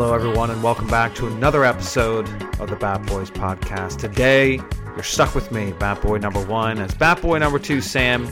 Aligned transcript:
Hello, 0.00 0.14
everyone, 0.14 0.48
and 0.48 0.62
welcome 0.62 0.88
back 0.88 1.14
to 1.16 1.26
another 1.26 1.62
episode 1.62 2.26
of 2.58 2.70
the 2.70 2.76
Bat 2.76 3.04
Boys 3.04 3.30
podcast. 3.30 3.98
Today, 3.98 4.54
you're 4.54 5.02
stuck 5.02 5.34
with 5.34 5.52
me, 5.52 5.72
Bat 5.72 6.00
Boy 6.00 6.16
number 6.16 6.42
one, 6.46 6.78
as 6.78 6.94
Bat 6.94 7.20
Boy 7.20 7.36
number 7.36 7.58
two, 7.58 7.82
Sam, 7.82 8.26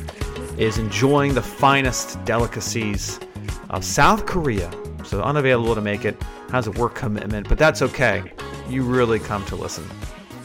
is 0.56 0.78
enjoying 0.78 1.34
the 1.34 1.42
finest 1.42 2.24
delicacies 2.24 3.20
of 3.68 3.84
South 3.84 4.24
Korea. 4.24 4.72
So, 5.04 5.20
unavailable 5.20 5.74
to 5.74 5.82
make 5.82 6.06
it, 6.06 6.16
has 6.48 6.68
a 6.68 6.70
work 6.70 6.94
commitment, 6.94 7.50
but 7.50 7.58
that's 7.58 7.82
okay. 7.82 8.32
You 8.70 8.82
really 8.82 9.18
come 9.18 9.44
to 9.44 9.54
listen 9.54 9.86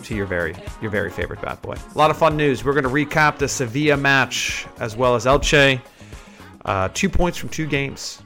to 0.03 0.13
your 0.13 0.25
very 0.25 0.53
your 0.81 0.91
very 0.91 1.09
favorite 1.09 1.41
Bat 1.41 1.61
Boy. 1.61 1.77
A 1.95 1.97
lot 1.97 2.11
of 2.11 2.17
fun 2.17 2.35
news. 2.35 2.65
We're 2.65 2.73
going 2.73 2.83
to 2.83 2.89
recap 2.89 3.37
the 3.37 3.47
Sevilla 3.47 3.95
match 3.95 4.67
as 4.81 4.97
well 4.97 5.15
as 5.15 5.23
Elche. 5.23 5.79
Uh, 6.65 6.89
two 6.93 7.07
points 7.07 7.37
from 7.37 7.47
two 7.47 7.65
games 7.65 8.22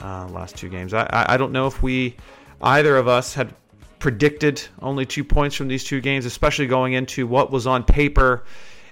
uh, 0.00 0.28
last 0.28 0.56
two 0.56 0.68
games. 0.68 0.94
I, 0.94 1.08
I, 1.10 1.36
don't 1.36 1.52
know 1.52 1.66
if 1.66 1.82
we 1.82 2.16
either 2.62 2.96
of 2.96 3.08
us 3.08 3.34
had 3.34 3.52
predicted 3.98 4.62
only 4.80 5.04
two 5.04 5.24
points 5.24 5.56
from 5.56 5.68
these 5.68 5.84
two 5.84 6.00
games, 6.00 6.24
especially 6.24 6.66
going 6.66 6.92
into 6.92 7.26
what 7.26 7.50
was 7.50 7.66
on 7.66 7.82
paper 7.82 8.44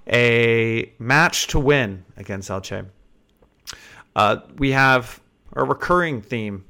a 0.09 0.93
match 0.99 1.49
to 1.49 1.59
win 1.59 2.05
against 2.17 2.51
Elche. 2.51 2.87
Uh, 4.15 4.39
we 4.57 4.71
have 4.71 5.21
a 5.55 5.65
recurring 5.65 6.23
theme 6.23 6.65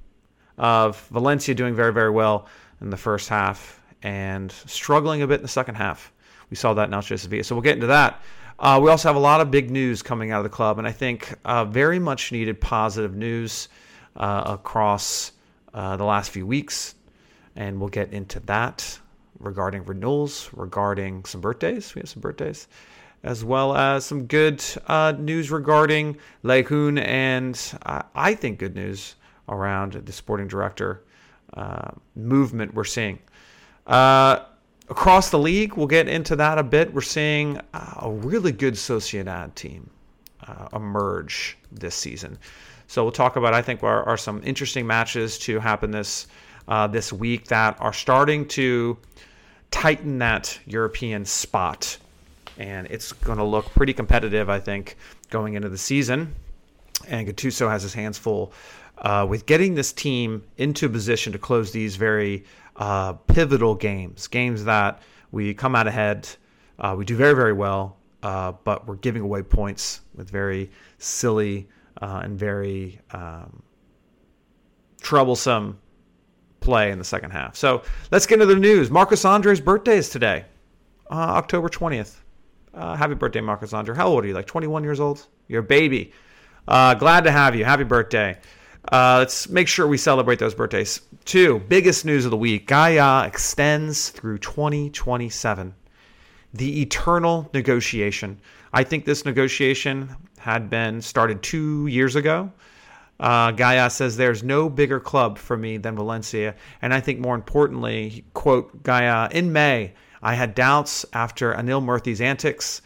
of 0.58 1.00
Valencia 1.08 1.54
doing 1.54 1.74
very, 1.74 1.92
very 1.92 2.10
well 2.10 2.46
in 2.80 2.90
the 2.90 2.96
first 2.96 3.28
half 3.28 3.80
and 4.02 4.52
struggling 4.52 5.22
a 5.22 5.26
bit 5.26 5.36
in 5.36 5.42
the 5.42 5.48
second 5.48 5.74
half. 5.74 6.12
We 6.50 6.56
saw 6.56 6.74
that 6.74 6.84
in 6.84 6.90
Elche 6.92 7.18
Sevilla. 7.18 7.44
So 7.44 7.54
we'll 7.54 7.62
get 7.62 7.74
into 7.74 7.88
that. 7.88 8.22
Uh, 8.58 8.80
we 8.82 8.90
also 8.90 9.08
have 9.08 9.16
a 9.16 9.20
lot 9.20 9.40
of 9.40 9.50
big 9.50 9.70
news 9.70 10.02
coming 10.02 10.30
out 10.30 10.38
of 10.38 10.44
the 10.44 10.50
club, 10.50 10.78
and 10.78 10.88
I 10.88 10.92
think 10.92 11.34
uh, 11.44 11.66
very 11.66 11.98
much 11.98 12.32
needed 12.32 12.58
positive 12.60 13.14
news 13.14 13.68
across 14.16 15.32
uh, 15.76 15.96
the 15.96 16.04
last 16.04 16.30
few 16.30 16.46
weeks. 16.46 16.94
And 17.54 17.78
we'll 17.78 17.90
get 17.90 18.12
into 18.12 18.40
that 18.40 18.98
regarding 19.38 19.84
renewals, 19.84 20.50
regarding 20.52 21.24
some 21.24 21.40
birthdays. 21.40 21.94
We 21.94 22.00
have 22.00 22.08
some 22.08 22.20
birthdays, 22.20 22.68
as 23.22 23.44
well 23.44 23.76
as 23.76 24.04
some 24.04 24.26
good 24.26 24.64
uh, 24.86 25.12
news 25.18 25.50
regarding 25.50 26.16
Layhoon 26.44 26.98
and 27.04 27.60
uh, 27.84 28.02
I 28.14 28.34
think 28.34 28.58
good 28.58 28.74
news 28.74 29.16
around 29.48 29.92
the 29.92 30.12
sporting 30.12 30.48
director 30.48 31.04
uh, 31.54 31.90
movement 32.14 32.74
we're 32.74 32.84
seeing. 32.84 33.18
Uh, 33.86 34.40
across 34.88 35.30
the 35.30 35.38
league, 35.38 35.74
we'll 35.74 35.86
get 35.86 36.08
into 36.08 36.36
that 36.36 36.58
a 36.58 36.62
bit. 36.62 36.92
We're 36.92 37.00
seeing 37.02 37.60
a 37.74 38.10
really 38.10 38.52
good 38.52 38.74
Sociedad 38.74 39.54
team 39.54 39.90
emerge 40.72 41.58
this 41.70 41.94
season. 41.94 42.38
So 42.88 43.02
we'll 43.02 43.12
talk 43.12 43.36
about 43.36 43.54
I 43.54 43.62
think 43.62 43.82
are, 43.82 44.04
are 44.04 44.16
some 44.16 44.40
interesting 44.44 44.86
matches 44.86 45.38
to 45.40 45.58
happen 45.58 45.90
this 45.90 46.26
uh, 46.68 46.86
this 46.86 47.12
week 47.12 47.46
that 47.48 47.76
are 47.80 47.92
starting 47.92 48.46
to 48.48 48.96
tighten 49.70 50.18
that 50.18 50.58
European 50.66 51.24
spot, 51.24 51.98
and 52.58 52.86
it's 52.88 53.12
going 53.12 53.38
to 53.38 53.44
look 53.44 53.66
pretty 53.66 53.92
competitive 53.92 54.48
I 54.48 54.60
think 54.60 54.96
going 55.30 55.54
into 55.54 55.68
the 55.68 55.78
season. 55.78 56.34
And 57.08 57.28
Gattuso 57.28 57.68
has 57.68 57.82
his 57.82 57.92
hands 57.92 58.18
full 58.18 58.52
uh, 58.98 59.26
with 59.28 59.46
getting 59.46 59.74
this 59.74 59.92
team 59.92 60.42
into 60.56 60.88
position 60.88 61.32
to 61.32 61.38
close 61.38 61.72
these 61.72 61.96
very 61.96 62.44
uh, 62.76 63.12
pivotal 63.12 63.74
games, 63.74 64.26
games 64.28 64.64
that 64.64 65.02
we 65.32 65.54
come 65.54 65.74
out 65.74 65.86
ahead, 65.86 66.28
uh, 66.78 66.94
we 66.96 67.04
do 67.04 67.16
very 67.16 67.34
very 67.34 67.52
well, 67.52 67.96
uh, 68.22 68.52
but 68.64 68.86
we're 68.86 68.96
giving 68.96 69.22
away 69.22 69.42
points 69.42 70.02
with 70.14 70.30
very 70.30 70.70
silly 70.98 71.68
uh, 72.02 72.20
and 72.22 72.38
very 72.38 73.00
um, 73.12 73.62
troublesome 75.00 75.78
play 76.60 76.90
in 76.90 76.98
the 76.98 77.04
second 77.04 77.30
half. 77.30 77.56
So 77.56 77.82
let's 78.10 78.26
get 78.26 78.40
into 78.40 78.46
the 78.46 78.60
news. 78.60 78.90
Marcus 78.90 79.24
Andre's 79.24 79.60
birthday 79.60 79.98
is 79.98 80.08
today, 80.08 80.44
uh, 81.10 81.14
October 81.14 81.68
20th. 81.68 82.16
Uh, 82.74 82.94
happy 82.94 83.14
birthday, 83.14 83.40
Marcus 83.40 83.72
Andre. 83.72 83.96
How 83.96 84.08
old 84.08 84.24
are 84.24 84.28
you? 84.28 84.34
Like 84.34 84.46
21 84.46 84.84
years 84.84 85.00
old? 85.00 85.26
You're 85.48 85.60
a 85.60 85.64
baby. 85.64 86.12
Uh, 86.68 86.94
glad 86.94 87.24
to 87.24 87.30
have 87.30 87.54
you. 87.54 87.64
Happy 87.64 87.84
birthday. 87.84 88.36
Uh, 88.92 89.16
let's 89.18 89.48
make 89.48 89.66
sure 89.66 89.86
we 89.86 89.96
celebrate 89.96 90.38
those 90.38 90.54
birthdays. 90.54 91.00
Two, 91.24 91.60
biggest 91.68 92.04
news 92.04 92.24
of 92.24 92.30
the 92.30 92.36
week 92.36 92.66
Gaya 92.66 93.26
extends 93.26 94.10
through 94.10 94.38
2027. 94.38 95.74
The 96.54 96.82
eternal 96.82 97.50
negotiation. 97.52 98.40
I 98.72 98.84
think 98.84 99.04
this 99.04 99.24
negotiation 99.24 100.14
had 100.38 100.70
been 100.70 101.00
started 101.00 101.42
two 101.42 101.86
years 101.86 102.16
ago. 102.16 102.52
Uh, 103.18 103.50
Gaya 103.52 103.88
says 103.88 104.16
there's 104.16 104.42
no 104.42 104.68
bigger 104.68 105.00
club 105.00 105.38
for 105.38 105.56
me 105.56 105.78
than 105.78 105.96
Valencia. 105.96 106.54
And 106.82 106.92
I 106.92 107.00
think 107.00 107.18
more 107.18 107.34
importantly, 107.34 108.24
quote 108.34 108.82
Gaya, 108.82 109.28
in 109.30 109.52
May, 109.52 109.94
I 110.22 110.34
had 110.34 110.54
doubts 110.54 111.06
after 111.12 111.54
Anil 111.54 111.82
Murthy's 111.82 112.20
antics. 112.20 112.82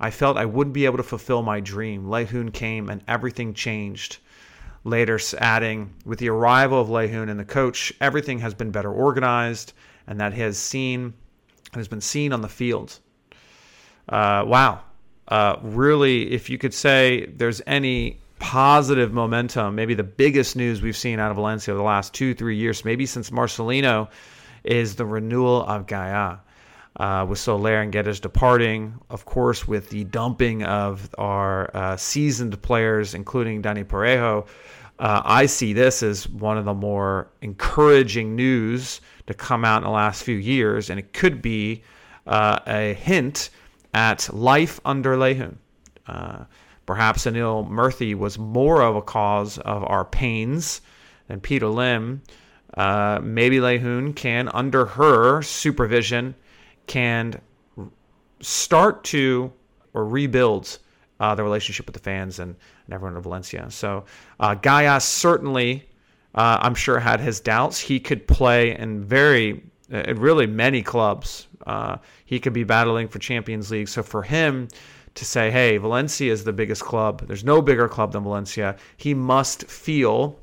I 0.00 0.10
felt 0.10 0.36
I 0.36 0.46
wouldn't 0.46 0.74
be 0.74 0.86
able 0.86 0.96
to 0.96 1.02
fulfill 1.02 1.42
my 1.42 1.60
dream. 1.60 2.06
Layhoon 2.06 2.52
came 2.52 2.88
and 2.88 3.02
everything 3.06 3.54
changed. 3.54 4.18
Later, 4.86 5.18
adding, 5.38 5.94
with 6.04 6.18
the 6.18 6.28
arrival 6.28 6.80
of 6.80 6.88
Layhoon 6.88 7.30
and 7.30 7.40
the 7.40 7.44
coach, 7.44 7.92
everything 8.00 8.38
has 8.40 8.52
been 8.52 8.70
better 8.70 8.92
organized 8.92 9.72
and 10.06 10.20
that 10.20 10.34
has 10.34 10.58
seen 10.58 11.14
has 11.72 11.88
been 11.88 12.00
seen 12.00 12.32
on 12.32 12.40
the 12.40 12.48
field. 12.48 12.98
Uh, 14.08 14.44
wow, 14.46 14.82
uh, 15.28 15.56
really, 15.62 16.32
if 16.32 16.50
you 16.50 16.58
could 16.58 16.74
say 16.74 17.26
there's 17.26 17.62
any 17.66 18.18
positive 18.38 19.12
momentum, 19.12 19.74
maybe 19.74 19.94
the 19.94 20.02
biggest 20.02 20.56
news 20.56 20.82
we've 20.82 20.96
seen 20.96 21.18
out 21.18 21.30
of 21.30 21.36
Valencia 21.36 21.72
over 21.72 21.78
the 21.78 21.84
last 21.84 22.12
two, 22.12 22.34
three 22.34 22.56
years, 22.56 22.84
maybe 22.84 23.06
since 23.06 23.30
Marcelino, 23.30 24.08
is 24.64 24.96
the 24.96 25.06
renewal 25.06 25.62
of 25.64 25.86
Gaya. 25.86 26.38
Uh, 26.96 27.26
with 27.28 27.40
Soler 27.40 27.80
and 27.80 27.92
Guedes 27.92 28.20
departing, 28.20 28.94
of 29.10 29.24
course, 29.24 29.66
with 29.66 29.90
the 29.90 30.04
dumping 30.04 30.62
of 30.62 31.12
our 31.18 31.68
uh, 31.74 31.96
seasoned 31.96 32.62
players, 32.62 33.14
including 33.14 33.62
Dani 33.62 33.84
Parejo, 33.84 34.46
uh, 35.00 35.22
I 35.24 35.46
see 35.46 35.72
this 35.72 36.04
as 36.04 36.28
one 36.28 36.56
of 36.56 36.64
the 36.64 36.74
more 36.74 37.28
encouraging 37.42 38.36
news 38.36 39.00
to 39.26 39.34
come 39.34 39.64
out 39.64 39.78
in 39.78 39.84
the 39.84 39.90
last 39.90 40.22
few 40.22 40.36
years, 40.36 40.88
and 40.88 41.00
it 41.00 41.12
could 41.12 41.42
be 41.42 41.82
uh, 42.28 42.60
a 42.66 42.94
hint 42.94 43.50
at 43.94 44.28
life 44.34 44.80
under 44.84 45.16
Layhoon. 45.16 45.56
Uh, 46.06 46.44
perhaps 46.84 47.24
Anil 47.24 47.66
Murthy 47.68 48.14
was 48.14 48.38
more 48.38 48.82
of 48.82 48.96
a 48.96 49.02
cause 49.02 49.56
of 49.58 49.84
our 49.84 50.04
pains 50.04 50.82
than 51.28 51.40
Peter 51.40 51.68
Lim. 51.68 52.20
Uh, 52.76 53.20
maybe 53.22 53.58
Layhoon 53.58 54.14
can, 54.14 54.50
under 54.52 54.84
her 54.84 55.40
supervision, 55.42 56.34
can 56.86 57.40
start 58.40 59.04
to 59.04 59.52
or 59.94 60.04
rebuild 60.04 60.78
uh, 61.20 61.34
the 61.34 61.42
relationship 61.42 61.86
with 61.86 61.94
the 61.94 62.00
fans 62.00 62.40
and, 62.40 62.56
and 62.86 62.94
everyone 62.94 63.16
in 63.16 63.22
Valencia. 63.22 63.70
So 63.70 64.04
uh, 64.40 64.56
Gaya 64.56 65.00
certainly, 65.00 65.88
uh, 66.34 66.58
I'm 66.60 66.74
sure, 66.74 66.98
had 66.98 67.20
his 67.20 67.40
doubts. 67.40 67.78
He 67.78 68.00
could 68.00 68.26
play 68.26 68.76
in 68.76 69.04
very, 69.04 69.62
uh, 69.94 70.14
really 70.14 70.46
many 70.46 70.82
clubs 70.82 71.46
uh, 71.66 71.96
he 72.24 72.40
could 72.40 72.52
be 72.52 72.64
battling 72.64 73.08
for 73.08 73.18
Champions 73.18 73.70
League. 73.70 73.88
So 73.88 74.02
for 74.02 74.22
him 74.22 74.68
to 75.14 75.24
say, 75.24 75.50
hey, 75.50 75.76
Valencia 75.76 76.32
is 76.32 76.44
the 76.44 76.52
biggest 76.52 76.82
club, 76.82 77.26
there's 77.26 77.44
no 77.44 77.62
bigger 77.62 77.88
club 77.88 78.12
than 78.12 78.24
Valencia, 78.24 78.76
he 78.96 79.14
must 79.14 79.64
feel 79.64 80.38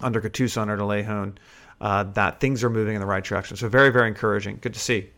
under 0.00 0.20
Gattuso, 0.20 0.58
under 0.58 0.76
Layhoon, 0.78 1.36
uh, 1.80 2.04
that 2.04 2.40
things 2.40 2.62
are 2.62 2.70
moving 2.70 2.94
in 2.94 3.00
the 3.00 3.06
right 3.06 3.24
direction. 3.24 3.56
So 3.56 3.68
very, 3.68 3.90
very 3.90 4.08
encouraging. 4.08 4.58
Good 4.60 4.74
to 4.74 4.80
see. 4.80 5.10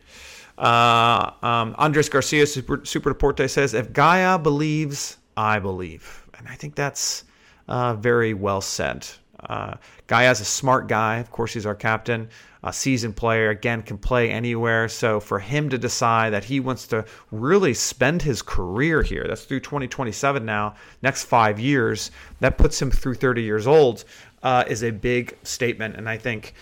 Uh, 0.57 1.31
um, 1.43 1.75
Andres 1.79 2.09
Garcia, 2.09 2.47
Super, 2.47 2.79
Superdeporte 2.79 3.49
says, 3.51 3.75
if 3.75 3.93
Gaya 3.93 4.39
believes, 4.39 5.19
I 5.37 5.59
believe. 5.59 6.27
And 6.39 6.49
I 6.49 6.55
think 6.55 6.75
that's 6.75 7.25
uh, 7.69 7.95
very 7.95 8.33
well 8.33 8.61
said. 8.63 9.07
Uh, 9.47 9.75
Gaya's 10.07 10.41
a 10.41 10.45
smart 10.45 10.89
guy. 10.89 11.19
Of 11.19 11.31
course, 11.31 11.53
he's 11.53 11.67
our 11.67 11.75
captain 11.75 12.29
a 12.67 12.73
seasoned 12.73 13.15
player, 13.15 13.51
again, 13.51 13.81
can 13.81 13.97
play 13.97 14.29
anywhere. 14.29 14.89
So 14.89 15.21
for 15.21 15.39
him 15.39 15.69
to 15.69 15.79
decide 15.79 16.33
that 16.33 16.43
he 16.43 16.59
wants 16.59 16.89
to 16.89 17.05
really 17.31 17.73
spend 17.73 18.23
his 18.23 18.43
career 18.43 19.03
here, 19.03 19.25
that's 19.27 19.45
through 19.45 19.61
2027 19.61 20.45
now, 20.45 20.75
next 21.01 21.25
five 21.25 21.61
years, 21.61 22.11
that 22.41 22.59
puts 22.59 22.83
him 22.83 22.91
through 22.91 23.15
30 23.15 23.43
years 23.43 23.69
old, 23.69 24.05
uh, 24.43 24.65
is 24.67 24.83
a 24.83 24.91
big 24.91 25.39
statement. 25.45 25.95
And 25.95 26.09
I 26.09 26.19
think 26.19 26.55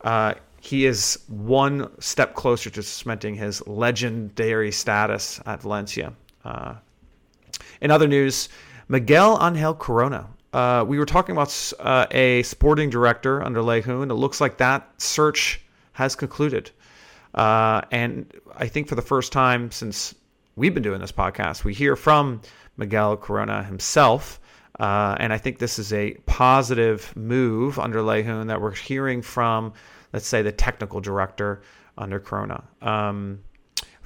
uh, 0.00 0.34
he 0.60 0.84
is 0.84 1.20
one 1.28 1.92
step 2.00 2.34
closer 2.34 2.68
to 2.70 2.82
cementing 2.82 3.36
his 3.36 3.64
legendary 3.68 4.72
status 4.72 5.40
at 5.46 5.62
Valencia. 5.62 6.12
Uh, 6.44 6.74
in 7.80 7.92
other 7.92 8.08
news, 8.08 8.48
Miguel 8.88 9.38
Angel 9.40 9.74
Corona 9.74 10.26
uh, 10.56 10.82
we 10.84 10.98
were 10.98 11.04
talking 11.04 11.34
about 11.34 11.72
uh, 11.80 12.06
a 12.12 12.42
sporting 12.42 12.88
director 12.88 13.44
under 13.44 13.60
Layhoon. 13.60 14.10
It 14.10 14.14
looks 14.14 14.40
like 14.40 14.56
that 14.56 14.90
search 14.96 15.60
has 15.92 16.16
concluded. 16.16 16.70
Uh, 17.34 17.82
and 17.90 18.32
I 18.56 18.66
think 18.66 18.88
for 18.88 18.94
the 18.94 19.02
first 19.02 19.32
time 19.32 19.70
since 19.70 20.14
we've 20.56 20.72
been 20.72 20.82
doing 20.82 21.02
this 21.02 21.12
podcast, 21.12 21.64
we 21.64 21.74
hear 21.74 21.94
from 21.94 22.40
Miguel 22.78 23.18
Corona 23.18 23.64
himself. 23.64 24.40
Uh, 24.80 25.14
and 25.20 25.30
I 25.30 25.36
think 25.36 25.58
this 25.58 25.78
is 25.78 25.92
a 25.92 26.14
positive 26.24 27.14
move 27.14 27.78
under 27.78 27.98
Layhoon 28.00 28.46
that 28.46 28.58
we're 28.58 28.74
hearing 28.74 29.20
from, 29.20 29.74
let's 30.14 30.26
say, 30.26 30.40
the 30.40 30.52
technical 30.52 31.00
director 31.00 31.60
under 31.98 32.18
Corona. 32.18 32.64
Um, 32.80 33.40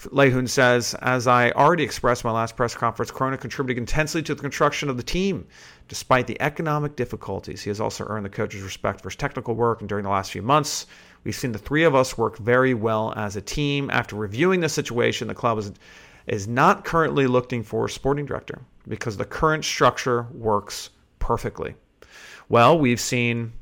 Layhoon 0.08 0.48
says, 0.48 0.94
as 1.02 1.26
I 1.26 1.50
already 1.50 1.84
expressed 1.84 2.24
my 2.24 2.30
last 2.30 2.56
press 2.56 2.74
conference, 2.74 3.10
Corona 3.10 3.36
contributed 3.36 3.78
intensely 3.78 4.22
to 4.22 4.34
the 4.34 4.40
construction 4.40 4.88
of 4.88 4.96
the 4.96 5.02
team. 5.02 5.46
Despite 5.88 6.26
the 6.26 6.40
economic 6.40 6.96
difficulties, 6.96 7.62
he 7.62 7.70
has 7.70 7.80
also 7.80 8.06
earned 8.08 8.24
the 8.24 8.30
coach's 8.30 8.62
respect 8.62 9.02
for 9.02 9.10
his 9.10 9.16
technical 9.16 9.54
work. 9.54 9.80
And 9.80 9.88
during 9.88 10.04
the 10.04 10.10
last 10.10 10.32
few 10.32 10.42
months, 10.42 10.86
we've 11.24 11.34
seen 11.34 11.52
the 11.52 11.58
three 11.58 11.84
of 11.84 11.94
us 11.94 12.16
work 12.16 12.38
very 12.38 12.72
well 12.72 13.12
as 13.16 13.36
a 13.36 13.42
team. 13.42 13.90
After 13.90 14.16
reviewing 14.16 14.60
the 14.60 14.68
situation, 14.68 15.28
the 15.28 15.34
club 15.34 15.58
is, 15.58 15.72
is 16.26 16.48
not 16.48 16.84
currently 16.84 17.26
looking 17.26 17.62
for 17.62 17.84
a 17.84 17.90
sporting 17.90 18.24
director 18.24 18.62
because 18.88 19.16
the 19.16 19.24
current 19.24 19.64
structure 19.64 20.26
works 20.32 20.90
perfectly. 21.18 21.74
Well, 22.48 22.78
we've 22.78 23.00
seen, 23.00 23.52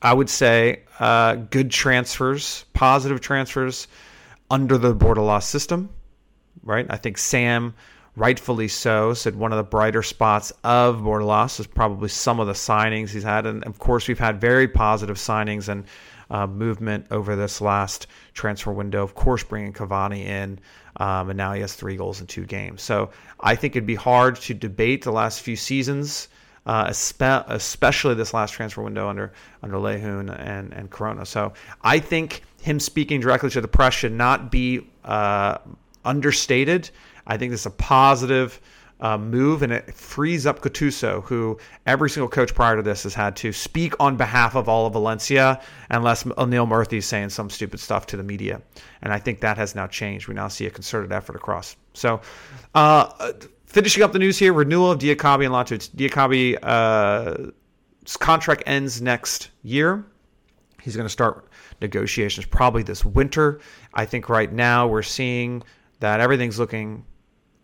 I 0.00 0.14
would 0.14 0.30
say, 0.30 0.84
uh, 0.98 1.34
good 1.34 1.70
transfers, 1.70 2.64
positive 2.72 3.20
transfers 3.20 3.86
under 4.52 4.76
the 4.76 4.94
Bordalas 4.94 5.44
system, 5.44 5.88
right? 6.62 6.86
I 6.90 6.98
think 6.98 7.16
Sam, 7.16 7.74
rightfully 8.16 8.68
so, 8.68 9.14
said 9.14 9.34
one 9.34 9.50
of 9.50 9.56
the 9.56 9.64
brighter 9.64 10.02
spots 10.02 10.52
of 10.62 10.98
Bordalas 10.98 11.58
is 11.58 11.66
probably 11.66 12.10
some 12.10 12.38
of 12.38 12.46
the 12.46 12.52
signings 12.52 13.08
he's 13.08 13.22
had. 13.22 13.46
And 13.46 13.64
of 13.64 13.78
course, 13.78 14.06
we've 14.06 14.18
had 14.18 14.42
very 14.42 14.68
positive 14.68 15.16
signings 15.16 15.70
and 15.70 15.86
uh, 16.28 16.46
movement 16.46 17.06
over 17.10 17.34
this 17.34 17.62
last 17.62 18.08
transfer 18.34 18.72
window. 18.72 19.02
Of 19.02 19.14
course, 19.14 19.42
bringing 19.42 19.72
Cavani 19.72 20.26
in, 20.26 20.60
um, 20.96 21.30
and 21.30 21.36
now 21.38 21.54
he 21.54 21.62
has 21.62 21.72
three 21.72 21.96
goals 21.96 22.20
in 22.20 22.26
two 22.26 22.44
games. 22.44 22.82
So 22.82 23.08
I 23.40 23.54
think 23.54 23.74
it'd 23.74 23.86
be 23.86 23.94
hard 23.94 24.36
to 24.36 24.52
debate 24.52 25.02
the 25.02 25.12
last 25.12 25.40
few 25.40 25.56
seasons. 25.56 26.28
Uh, 26.64 26.84
especially 27.48 28.14
this 28.14 28.32
last 28.32 28.52
transfer 28.52 28.82
window 28.82 29.08
under 29.08 29.32
under 29.64 29.78
Layhoon 29.78 30.32
and 30.38 30.72
and 30.72 30.90
Corona. 30.90 31.26
So 31.26 31.54
I 31.82 31.98
think 31.98 32.42
him 32.62 32.80
speaking 32.80 33.20
directly 33.20 33.50
to 33.50 33.60
the 33.60 33.68
press 33.68 33.94
should 33.94 34.12
not 34.12 34.50
be 34.50 34.86
uh, 35.04 35.58
understated. 36.04 36.90
I 37.26 37.36
think 37.36 37.50
this 37.50 37.60
is 37.60 37.66
a 37.66 37.70
positive 37.70 38.60
uh, 39.00 39.18
move, 39.18 39.62
and 39.62 39.72
it 39.72 39.92
frees 39.92 40.46
up 40.46 40.60
Gattuso, 40.60 41.24
who 41.24 41.58
every 41.86 42.08
single 42.08 42.28
coach 42.28 42.54
prior 42.54 42.76
to 42.76 42.82
this 42.82 43.02
has 43.02 43.14
had 43.14 43.34
to 43.36 43.52
speak 43.52 43.94
on 43.98 44.16
behalf 44.16 44.54
of 44.54 44.68
all 44.68 44.86
of 44.86 44.92
Valencia, 44.92 45.60
unless 45.90 46.22
Anil 46.22 46.68
Murthy 46.68 46.98
is 46.98 47.06
saying 47.06 47.30
some 47.30 47.50
stupid 47.50 47.80
stuff 47.80 48.06
to 48.06 48.16
the 48.16 48.22
media. 48.22 48.62
And 49.02 49.12
I 49.12 49.18
think 49.18 49.40
that 49.40 49.56
has 49.56 49.74
now 49.74 49.88
changed. 49.88 50.28
We 50.28 50.34
now 50.34 50.46
see 50.46 50.66
a 50.66 50.70
concerted 50.70 51.10
effort 51.10 51.34
across. 51.34 51.74
So, 51.94 52.20
uh, 52.76 53.32
finishing 53.66 54.04
up 54.04 54.12
the 54.12 54.20
news 54.20 54.38
here: 54.38 54.52
renewal 54.52 54.92
of 54.92 55.00
Diakhaby 55.00 55.46
and 55.46 55.54
Lato. 55.54 55.90
Diakhaby 55.96 56.58
uh, 56.62 57.50
contract 58.20 58.62
ends 58.66 59.02
next 59.02 59.50
year. 59.64 60.04
He's 60.80 60.94
going 60.94 61.06
to 61.06 61.12
start 61.12 61.48
negotiations 61.82 62.46
probably 62.46 62.82
this 62.82 63.04
winter. 63.04 63.60
I 63.92 64.06
think 64.06 64.28
right 64.28 64.50
now 64.52 64.86
we're 64.86 65.02
seeing 65.02 65.62
that 66.00 66.20
everything's 66.20 66.58
looking 66.58 67.04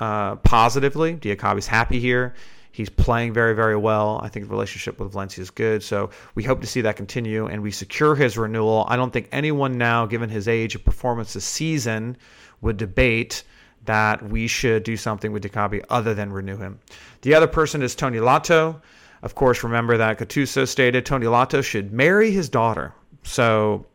uh, 0.00 0.37
positively. 0.37 1.15
Diakhaby's 1.15 1.67
happy 1.67 1.99
here. 1.99 2.35
He's 2.70 2.88
playing 2.88 3.32
very, 3.32 3.55
very 3.55 3.76
well. 3.76 4.20
I 4.23 4.29
think 4.29 4.47
the 4.47 4.50
relationship 4.50 5.00
with 5.00 5.11
Valencia 5.11 5.43
is 5.43 5.50
good. 5.50 5.82
So 5.82 6.11
we 6.37 6.44
hope 6.44 6.61
to 6.61 6.67
see 6.67 6.82
that 6.82 6.97
continue 6.97 7.47
and 7.47 7.62
we 7.62 7.73
secure 7.73 8.15
his 8.15 8.38
renewal. 8.38 8.87
I 8.88 8.97
don't 8.97 9.12
think 9.12 9.29
anyone 9.32 9.79
now, 9.79 10.06
given 10.06 10.29
his 10.29 10.47
age 10.47 10.76
and 10.76 10.85
performance 10.85 11.32
this 11.32 11.44
season, 11.44 12.17
would 12.61 12.76
debate 12.76 13.43
that 13.87 14.23
we 14.23 14.47
should 14.47 14.82
do 14.82 14.97
something 14.97 15.32
with 15.32 15.43
Diakhaby 15.43 15.85
other 15.88 16.15
than 16.15 16.32
renew 16.32 16.56
him. 16.56 16.79
The 17.23 17.35
other 17.35 17.47
person 17.47 17.82
is 17.82 17.94
Toni 17.94 18.19
Lato. 18.19 18.81
Of 19.23 19.35
course, 19.35 19.65
remember 19.65 19.97
that 19.97 20.19
Gattuso 20.19 20.69
stated 20.69 21.05
Toni 21.05 21.26
Lato 21.26 21.65
should 21.65 21.93
marry 21.93 22.31
his 22.31 22.49
daughter. 22.49 22.94
So 23.25 23.87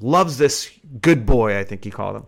loves 0.00 0.38
this 0.38 0.70
good 1.00 1.26
boy, 1.26 1.58
I 1.58 1.64
think 1.64 1.84
he 1.84 1.90
called 1.90 2.16
him. 2.16 2.26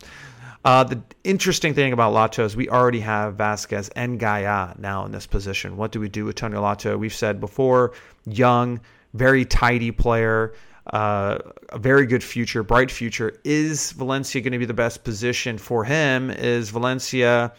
Uh, 0.65 0.83
the 0.83 1.01
interesting 1.23 1.75
thing 1.75 1.93
about 1.93 2.13
Lato 2.13 2.45
is 2.45 2.57
we 2.57 2.69
already 2.69 2.99
have 2.99 3.37
Vázquez 3.37 3.89
and 3.95 4.19
Gaya 4.19 4.75
now 4.79 5.05
in 5.05 5.13
this 5.13 5.25
position. 5.25 5.77
What 5.77 5.93
do 5.93 6.01
we 6.01 6.09
do 6.09 6.25
with 6.25 6.35
Toni 6.35 6.57
Lato? 6.57 6.99
We've 6.99 7.15
said 7.15 7.41
before, 7.41 7.93
young, 8.25 8.81
very 9.15 9.45
tidy 9.45 9.93
player, 9.93 10.55
uh, 10.93 11.39
a 11.69 11.79
very 11.79 12.05
good 12.05 12.25
future, 12.25 12.65
bright 12.65 12.91
future. 12.91 13.39
Is 13.45 13.93
Valencia 13.93 14.41
going 14.41 14.53
to 14.53 14.59
be 14.59 14.65
the 14.65 14.75
best 14.75 15.05
position 15.05 15.57
for 15.57 15.85
him? 15.85 16.31
Is 16.31 16.71
Valencia 16.71 17.53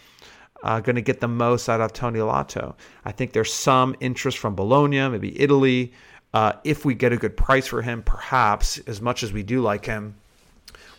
uh, 0.63 0.79
going 0.81 0.97
to 0.97 1.01
get 1.01 1.21
the 1.21 1.29
most 1.29 1.69
out 1.69 1.79
of 1.79 1.93
Toni 1.93 2.19
Lato? 2.19 2.75
I 3.05 3.13
think 3.13 3.31
there's 3.31 3.53
some 3.53 3.95
interest 4.01 4.37
from 4.37 4.53
Bologna, 4.53 5.07
maybe 5.07 5.39
Italy. 5.39 5.93
Uh, 6.33 6.53
if 6.63 6.85
we 6.85 6.93
get 6.93 7.13
a 7.13 7.17
good 7.17 7.37
price 7.37 7.67
for 7.67 7.81
him, 7.81 8.03
perhaps, 8.03 8.79
as 8.79 9.01
much 9.01 9.23
as 9.23 9.31
we 9.31 9.43
do 9.43 9.61
like 9.61 9.85
him, 9.85 10.15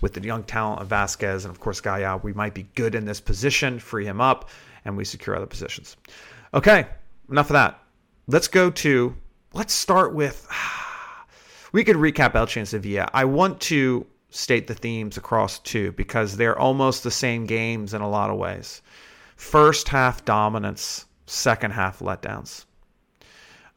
with 0.00 0.14
the 0.14 0.22
young 0.22 0.42
talent 0.44 0.80
of 0.80 0.88
Vázquez 0.88 1.44
and 1.44 1.50
of 1.50 1.60
course 1.60 1.80
Gaya, 1.80 2.18
we 2.18 2.32
might 2.32 2.54
be 2.54 2.66
good 2.74 2.94
in 2.94 3.04
this 3.04 3.20
position, 3.20 3.78
free 3.78 4.04
him 4.04 4.20
up, 4.20 4.48
and 4.84 4.96
we 4.96 5.04
secure 5.04 5.36
other 5.36 5.46
positions. 5.46 5.96
Okay, 6.54 6.86
enough 7.30 7.50
of 7.50 7.54
that. 7.54 7.82
Let's 8.26 8.48
go 8.48 8.70
to, 8.70 9.16
let's 9.52 9.72
start 9.72 10.14
with, 10.14 10.46
we 11.72 11.84
could 11.84 11.96
recap 11.96 12.32
Elche 12.32 12.56
and 12.56 12.68
Sevilla. 12.68 13.08
I 13.12 13.24
want 13.24 13.60
to 13.62 14.06
state 14.30 14.66
the 14.66 14.74
themes 14.74 15.16
across 15.16 15.58
two 15.60 15.92
because 15.92 16.36
they're 16.36 16.58
almost 16.58 17.02
the 17.02 17.10
same 17.10 17.46
games 17.46 17.94
in 17.94 18.02
a 18.02 18.08
lot 18.08 18.30
of 18.30 18.36
ways. 18.36 18.82
First 19.36 19.88
half 19.88 20.24
dominance, 20.24 21.06
second 21.26 21.72
half 21.72 22.00
letdowns. 22.00 22.64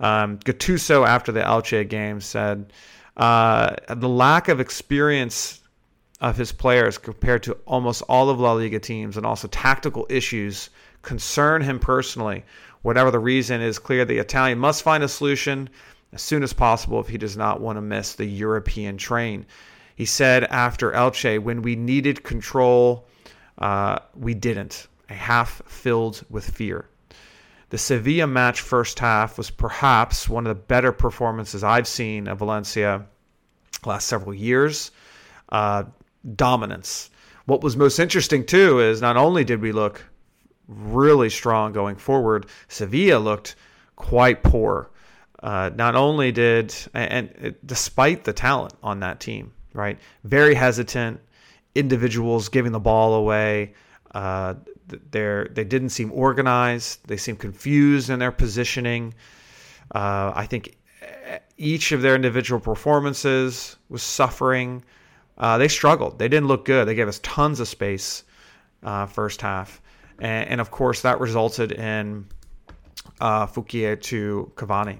Um, 0.01 0.39
Gattuso, 0.39 1.07
after 1.07 1.31
the 1.31 1.41
Elche 1.41 1.87
game, 1.87 2.19
said 2.19 2.73
uh, 3.15 3.75
the 3.87 4.09
lack 4.09 4.47
of 4.47 4.59
experience 4.59 5.61
of 6.19 6.35
his 6.35 6.51
players 6.51 6.97
compared 6.97 7.43
to 7.43 7.53
almost 7.65 8.01
all 8.09 8.29
of 8.29 8.39
La 8.39 8.53
Liga 8.53 8.79
teams 8.79 9.15
and 9.15 9.25
also 9.25 9.47
tactical 9.47 10.05
issues 10.09 10.69
concern 11.03 11.61
him 11.61 11.79
personally. 11.79 12.43
Whatever 12.81 13.11
the 13.11 13.19
reason 13.19 13.61
is 13.61 13.79
clear, 13.79 14.05
the 14.05 14.17
Italian 14.17 14.57
must 14.59 14.83
find 14.83 15.03
a 15.03 15.07
solution 15.07 15.69
as 16.13 16.21
soon 16.21 16.43
as 16.43 16.51
possible 16.51 16.99
if 16.99 17.07
he 17.07 17.17
does 17.17 17.37
not 17.37 17.61
want 17.61 17.77
to 17.77 17.81
miss 17.81 18.15
the 18.15 18.25
European 18.25 18.97
train. 18.97 19.45
He 19.95 20.05
said 20.05 20.45
after 20.45 20.91
Elche, 20.91 21.39
when 21.39 21.61
we 21.61 21.75
needed 21.75 22.23
control, 22.23 23.07
uh, 23.59 23.99
we 24.15 24.33
didn't. 24.33 24.87
A 25.09 25.13
half 25.13 25.61
filled 25.67 26.23
with 26.29 26.49
fear. 26.49 26.85
The 27.71 27.77
Sevilla 27.77 28.27
match 28.27 28.59
first 28.59 28.99
half 28.99 29.37
was 29.37 29.49
perhaps 29.49 30.27
one 30.27 30.45
of 30.45 30.49
the 30.49 30.61
better 30.61 30.91
performances 30.91 31.63
I've 31.63 31.87
seen 31.87 32.27
of 32.27 32.39
Valencia 32.39 33.05
last 33.85 34.09
several 34.09 34.33
years. 34.33 34.91
Uh, 35.47 35.83
dominance. 36.35 37.09
What 37.45 37.63
was 37.63 37.77
most 37.77 37.97
interesting 37.97 38.45
too 38.45 38.81
is 38.81 38.99
not 38.99 39.15
only 39.15 39.45
did 39.45 39.61
we 39.61 39.71
look 39.71 40.03
really 40.67 41.29
strong 41.29 41.71
going 41.71 41.95
forward, 41.95 42.47
Sevilla 42.67 43.19
looked 43.19 43.55
quite 43.95 44.43
poor. 44.43 44.91
Uh, 45.41 45.71
not 45.73 45.95
only 45.95 46.33
did 46.33 46.75
and, 46.93 47.31
and 47.33 47.55
despite 47.65 48.25
the 48.25 48.33
talent 48.33 48.73
on 48.83 48.99
that 48.99 49.21
team, 49.21 49.53
right? 49.73 49.97
Very 50.25 50.55
hesitant 50.55 51.21
individuals 51.73 52.49
giving 52.49 52.73
the 52.73 52.81
ball 52.81 53.13
away. 53.13 53.75
Uh, 54.13 54.55
they 55.11 55.47
they 55.51 55.63
didn't 55.63 55.89
seem 55.89 56.11
organized. 56.11 57.07
They 57.07 57.17
seemed 57.17 57.39
confused 57.39 58.09
in 58.09 58.19
their 58.19 58.31
positioning. 58.31 59.13
Uh, 59.93 60.31
I 60.35 60.45
think 60.45 60.77
each 61.57 61.91
of 61.91 62.01
their 62.01 62.15
individual 62.15 62.59
performances 62.59 63.75
was 63.89 64.03
suffering. 64.03 64.83
Uh, 65.37 65.57
they 65.57 65.67
struggled. 65.67 66.19
They 66.19 66.27
didn't 66.27 66.47
look 66.47 66.65
good. 66.65 66.87
They 66.87 66.95
gave 66.95 67.07
us 67.07 67.19
tons 67.23 67.59
of 67.59 67.67
space 67.67 68.23
uh, 68.83 69.05
first 69.05 69.41
half, 69.41 69.81
and, 70.19 70.49
and, 70.49 70.61
of 70.61 70.71
course 70.71 71.01
that 71.01 71.19
resulted 71.19 71.71
in 71.71 72.25
uh, 73.19 73.45
to 73.47 74.51
Cavani. 74.55 74.99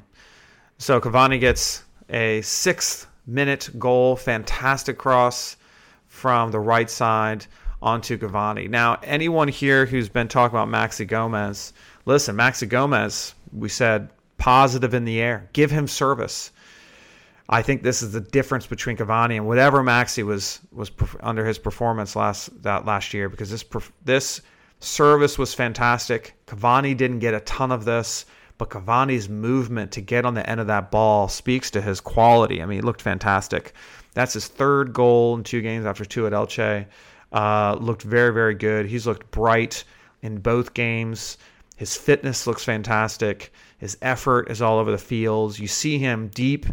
So 0.77 0.99
Cavani 0.99 1.39
gets 1.39 1.83
a 2.09 2.41
sixth 2.41 3.07
minute 3.25 3.69
goal, 3.77 4.15
fantastic 4.15 4.97
cross 4.97 5.57
from 6.07 6.51
the 6.51 6.59
right 6.59 6.89
side 6.89 7.45
onto 7.81 8.17
Cavani. 8.17 8.69
Now, 8.69 8.99
anyone 9.03 9.47
here 9.47 9.85
who's 9.85 10.09
been 10.09 10.27
talking 10.27 10.57
about 10.57 10.69
Maxi 10.69 11.07
Gomez, 11.07 11.73
listen, 12.05 12.35
Maxi 12.35 12.67
Gomez, 12.67 13.33
we 13.51 13.69
said 13.69 14.09
positive 14.37 14.93
in 14.93 15.05
the 15.05 15.21
air. 15.21 15.49
Give 15.53 15.71
him 15.71 15.87
service. 15.87 16.51
I 17.49 17.61
think 17.61 17.83
this 17.83 18.01
is 18.01 18.13
the 18.13 18.21
difference 18.21 18.65
between 18.65 18.95
Cavani 18.95 19.35
and 19.35 19.45
whatever 19.45 19.83
Maxi 19.83 20.23
was 20.23 20.61
was 20.71 20.89
under 21.19 21.45
his 21.45 21.59
performance 21.59 22.15
last 22.15 22.63
that 22.63 22.85
last 22.85 23.13
year 23.13 23.27
because 23.27 23.49
this 23.49 23.65
this 24.05 24.41
service 24.79 25.37
was 25.37 25.53
fantastic. 25.53 26.33
Cavani 26.47 26.95
didn't 26.95 27.19
get 27.19 27.33
a 27.33 27.41
ton 27.41 27.71
of 27.71 27.83
this, 27.83 28.25
but 28.57 28.69
Cavani's 28.69 29.27
movement 29.27 29.91
to 29.91 30.01
get 30.01 30.25
on 30.25 30.33
the 30.33 30.49
end 30.49 30.61
of 30.61 30.67
that 30.67 30.91
ball 30.91 31.27
speaks 31.27 31.69
to 31.71 31.81
his 31.81 31.99
quality. 31.99 32.61
I 32.61 32.65
mean, 32.65 32.77
he 32.77 32.81
looked 32.81 33.01
fantastic. 33.01 33.73
That's 34.13 34.33
his 34.33 34.47
third 34.47 34.93
goal 34.93 35.35
in 35.35 35.43
two 35.43 35.61
games 35.61 35.85
after 35.85 36.05
two 36.05 36.27
at 36.27 36.33
Elche. 36.33 36.85
Uh, 37.31 37.77
looked 37.79 38.03
very, 38.03 38.33
very 38.33 38.55
good. 38.55 38.85
He's 38.85 39.07
looked 39.07 39.31
bright 39.31 39.83
in 40.21 40.39
both 40.39 40.73
games. 40.73 41.37
His 41.77 41.95
fitness 41.95 42.45
looks 42.45 42.63
fantastic. 42.63 43.51
His 43.77 43.97
effort 44.01 44.51
is 44.51 44.61
all 44.61 44.77
over 44.79 44.91
the 44.91 44.97
fields. 44.97 45.59
You 45.59 45.67
see 45.67 45.97
him 45.97 46.27
deep 46.27 46.65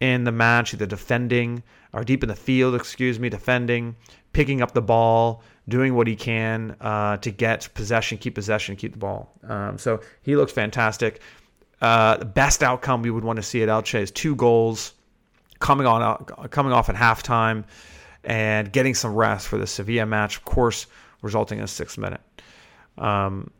in 0.00 0.24
the 0.24 0.32
match, 0.32 0.72
either 0.72 0.86
defending 0.86 1.62
or 1.92 2.04
deep 2.04 2.22
in 2.22 2.28
the 2.28 2.36
field, 2.36 2.74
excuse 2.74 3.18
me, 3.18 3.28
defending, 3.28 3.96
picking 4.32 4.62
up 4.62 4.72
the 4.72 4.82
ball, 4.82 5.42
doing 5.68 5.94
what 5.94 6.06
he 6.06 6.14
can 6.14 6.76
uh, 6.80 7.16
to 7.18 7.30
get 7.30 7.68
possession, 7.74 8.18
keep 8.18 8.34
possession, 8.34 8.76
keep 8.76 8.92
the 8.92 8.98
ball. 8.98 9.32
Um, 9.44 9.78
so 9.78 10.00
he 10.22 10.36
looks 10.36 10.52
fantastic. 10.52 11.20
Uh, 11.80 12.16
the 12.16 12.24
best 12.24 12.62
outcome 12.62 13.02
we 13.02 13.10
would 13.10 13.24
want 13.24 13.36
to 13.36 13.42
see 13.42 13.62
at 13.62 13.68
Elche 13.68 14.00
is 14.00 14.10
two 14.10 14.34
goals 14.36 14.92
coming 15.58 15.86
on 15.86 16.02
uh, 16.02 16.48
coming 16.48 16.72
off 16.72 16.88
at 16.88 16.94
halftime 16.94 17.64
and 18.26 18.72
getting 18.72 18.94
some 18.94 19.14
rest 19.14 19.48
for 19.48 19.56
the 19.56 19.66
Sevilla 19.66 20.04
match, 20.04 20.36
of 20.36 20.44
course, 20.44 20.86
resulting 21.22 21.58
in 21.58 21.64
a 21.64 21.68
six 21.68 21.96
minute. 21.96 22.20
Um, 22.98 23.50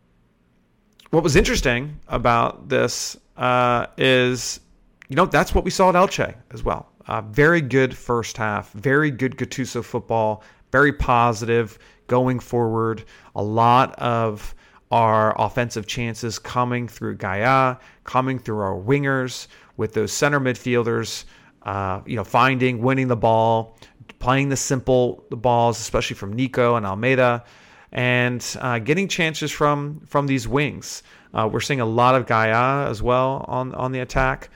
what 1.11 1.23
was 1.23 1.37
interesting 1.37 1.99
about 2.09 2.69
this 2.69 3.17
uh, 3.37 3.87
is, 3.97 4.61
you 5.09 5.17
know, 5.17 5.27
that's 5.27 5.55
what 5.55 5.65
we 5.65 5.71
saw 5.71 5.89
at 5.89 5.95
Elche 5.95 6.35
as 6.51 6.65
well. 6.65 6.91
Uh, 7.07 7.21
very 7.23 7.61
good 7.61 7.97
first 7.97 8.37
half, 8.37 8.73
very 8.73 9.11
good 9.11 9.37
Gattuso 9.37 9.85
football, 9.85 10.43
very 10.73 10.93
positive 10.93 11.79
going 12.09 12.41
forward. 12.41 13.05
A 13.37 13.43
lot 13.43 13.95
of 13.99 14.55
our 14.91 15.41
offensive 15.41 15.87
chances 15.87 16.39
coming 16.39 16.89
through 16.89 17.17
Gaya, 17.17 17.79
coming 18.05 18.39
through 18.39 18.59
our 18.59 18.75
wingers 18.75 19.47
with 19.77 19.95
those 19.95 20.13
center 20.13 20.41
midfielders, 20.41 21.25
uh, 21.63 22.01
you 22.07 22.17
know, 22.17 22.25
finding, 22.25 22.81
winning 22.81 23.09
the 23.09 23.17
ball, 23.17 23.79
playing 24.19 24.49
the 24.49 24.57
simple 24.57 25.25
the 25.31 25.37
balls, 25.37 25.79
especially 25.81 26.17
from 26.17 26.33
Nico 26.33 26.77
and 26.77 26.87
Almeida, 26.87 27.45
and 27.93 28.57
uh, 28.61 28.79
getting 28.79 29.09
chances 29.09 29.51
from 29.51 30.01
from 30.07 30.27
these 30.27 30.49
wings. 30.49 31.03
Uh, 31.35 31.49
we're 31.51 31.61
seeing 31.61 31.81
a 31.81 31.87
lot 31.87 32.15
of 32.15 32.27
Gaya 32.27 32.89
as 32.89 33.03
well 33.03 33.45
on 33.49 33.75
on 33.75 33.93
the 33.93 34.01
attack, 34.01 34.51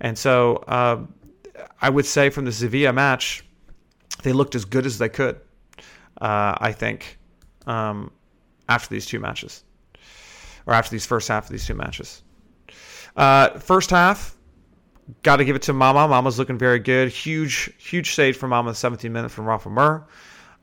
and 0.00 0.16
so 0.18 0.56
uh, 0.68 1.04
I 1.80 1.90
would 1.90 2.06
say 2.06 2.30
from 2.30 2.44
the 2.44 2.52
Sevilla 2.52 2.92
match, 2.92 3.44
they 4.22 4.32
looked 4.32 4.54
as 4.54 4.64
good 4.64 4.86
as 4.86 4.98
they 4.98 5.08
could. 5.08 5.40
Uh, 6.20 6.54
I 6.58 6.72
think 6.72 7.18
um, 7.66 8.10
after 8.68 8.88
these 8.94 9.06
two 9.06 9.20
matches, 9.20 9.64
or 10.66 10.74
after 10.74 10.90
these 10.90 11.06
first 11.06 11.28
half 11.28 11.44
of 11.44 11.50
these 11.50 11.66
two 11.66 11.74
matches. 11.74 12.22
Uh, 13.16 13.58
first 13.58 13.90
half, 13.90 14.36
got 15.22 15.36
to 15.36 15.44
give 15.44 15.56
it 15.56 15.62
to 15.62 15.72
Mama. 15.72 16.08
Mama's 16.08 16.38
looking 16.38 16.58
very 16.58 16.78
good. 16.78 17.08
Huge, 17.08 17.70
huge 17.78 18.14
save 18.14 18.36
from 18.36 18.50
Mama, 18.50 18.74
17 18.74 19.12
minutes 19.12 19.34
from 19.34 19.46
Rafa 19.46 19.70
Mir. 19.70 20.04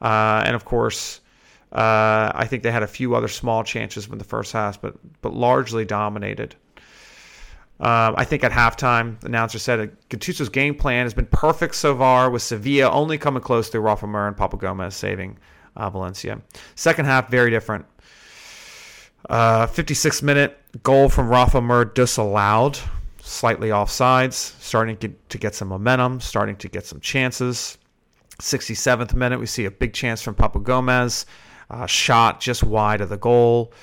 Uh, 0.01 0.43
and 0.45 0.55
of 0.55 0.65
course, 0.65 1.21
uh, 1.71 2.31
I 2.33 2.45
think 2.47 2.63
they 2.63 2.71
had 2.71 2.83
a 2.83 2.87
few 2.87 3.15
other 3.15 3.27
small 3.27 3.63
chances 3.63 4.07
in 4.07 4.17
the 4.17 4.23
first 4.23 4.51
half, 4.51 4.81
but 4.81 4.95
but 5.21 5.33
largely 5.33 5.85
dominated. 5.85 6.55
Um, 7.79 8.13
I 8.15 8.25
think 8.25 8.43
at 8.43 8.51
halftime, 8.51 9.19
the 9.21 9.27
announcer 9.27 9.57
said 9.57 9.97
Gattuso's 10.09 10.49
game 10.49 10.75
plan 10.75 11.05
has 11.05 11.15
been 11.15 11.25
perfect 11.25 11.73
so 11.73 11.97
far, 11.97 12.29
with 12.29 12.43
Sevilla 12.43 12.91
only 12.91 13.17
coming 13.17 13.41
close 13.41 13.69
through 13.69 13.81
Rafa 13.81 14.05
Mir 14.05 14.27
and 14.27 14.37
Papu 14.37 14.59
Gomez 14.59 14.95
saving 14.95 15.37
uh, 15.75 15.89
Valencia. 15.89 16.41
Second 16.75 17.05
half, 17.05 17.31
very 17.31 17.49
different. 17.49 17.85
Uh, 19.29 19.65
56 19.65 20.21
minute 20.21 20.57
goal 20.83 21.09
from 21.09 21.29
Rafa 21.29 21.61
Mir 21.61 21.85
disallowed, 21.85 22.77
slightly 23.21 23.71
off 23.71 23.89
sides, 23.89 24.55
starting 24.59 24.97
to 24.97 25.37
get 25.37 25.55
some 25.55 25.67
momentum, 25.67 26.19
starting 26.19 26.55
to 26.57 26.67
get 26.67 26.85
some 26.85 26.99
chances. 26.99 27.77
67th 28.39 29.13
minute, 29.13 29.39
we 29.39 29.45
see 29.45 29.65
a 29.65 29.71
big 29.71 29.93
chance 29.93 30.21
from 30.21 30.35
Papu 30.35 30.63
Gomez, 30.63 31.25
uh, 31.69 31.85
shot 31.85 32.39
just 32.39 32.63
wide 32.63 33.01
of 33.01 33.09
the 33.09 33.17
goal. 33.17 33.73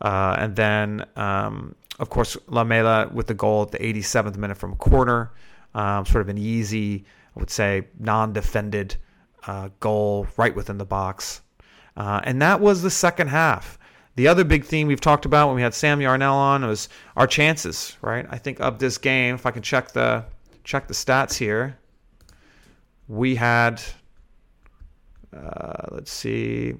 Uh, 0.00 0.36
and 0.38 0.56
then 0.56 1.04
um, 1.16 1.74
of 1.98 2.10
course, 2.10 2.36
Lamela 2.46 3.08
with 3.12 3.26
the 3.26 3.34
goal 3.34 3.62
at 3.62 3.70
the 3.72 3.78
87th 3.78 4.36
minute 4.36 4.56
from 4.56 4.72
a 4.72 4.76
corner, 4.76 5.32
um, 5.74 6.06
sort 6.06 6.22
of 6.22 6.28
an 6.28 6.38
easy, 6.38 7.04
I 7.36 7.40
would 7.40 7.50
say, 7.50 7.88
non-defended 7.98 8.96
uh, 9.46 9.70
goal 9.80 10.26
right 10.36 10.54
within 10.54 10.78
the 10.78 10.84
box, 10.84 11.42
uh, 11.96 12.20
and 12.22 12.40
that 12.42 12.60
was 12.60 12.82
the 12.82 12.90
second 12.90 13.28
half. 13.28 13.78
The 14.18 14.26
other 14.26 14.42
big 14.42 14.64
theme 14.64 14.88
we've 14.88 15.00
talked 15.00 15.26
about 15.26 15.46
when 15.46 15.54
we 15.54 15.62
had 15.62 15.72
Sam 15.72 16.00
Yarnell 16.00 16.34
on 16.34 16.66
was 16.66 16.88
our 17.14 17.28
chances, 17.28 17.96
right? 18.02 18.26
I 18.28 18.36
think 18.36 18.58
of 18.58 18.80
this 18.80 18.98
game, 18.98 19.36
if 19.36 19.46
I 19.46 19.52
can 19.52 19.62
check 19.62 19.92
the 19.92 20.24
check 20.64 20.88
the 20.88 20.92
stats 20.92 21.36
here, 21.36 21.78
we 23.06 23.36
had 23.36 23.80
uh, 25.32 25.86
let's 25.92 26.10
see, 26.10 26.74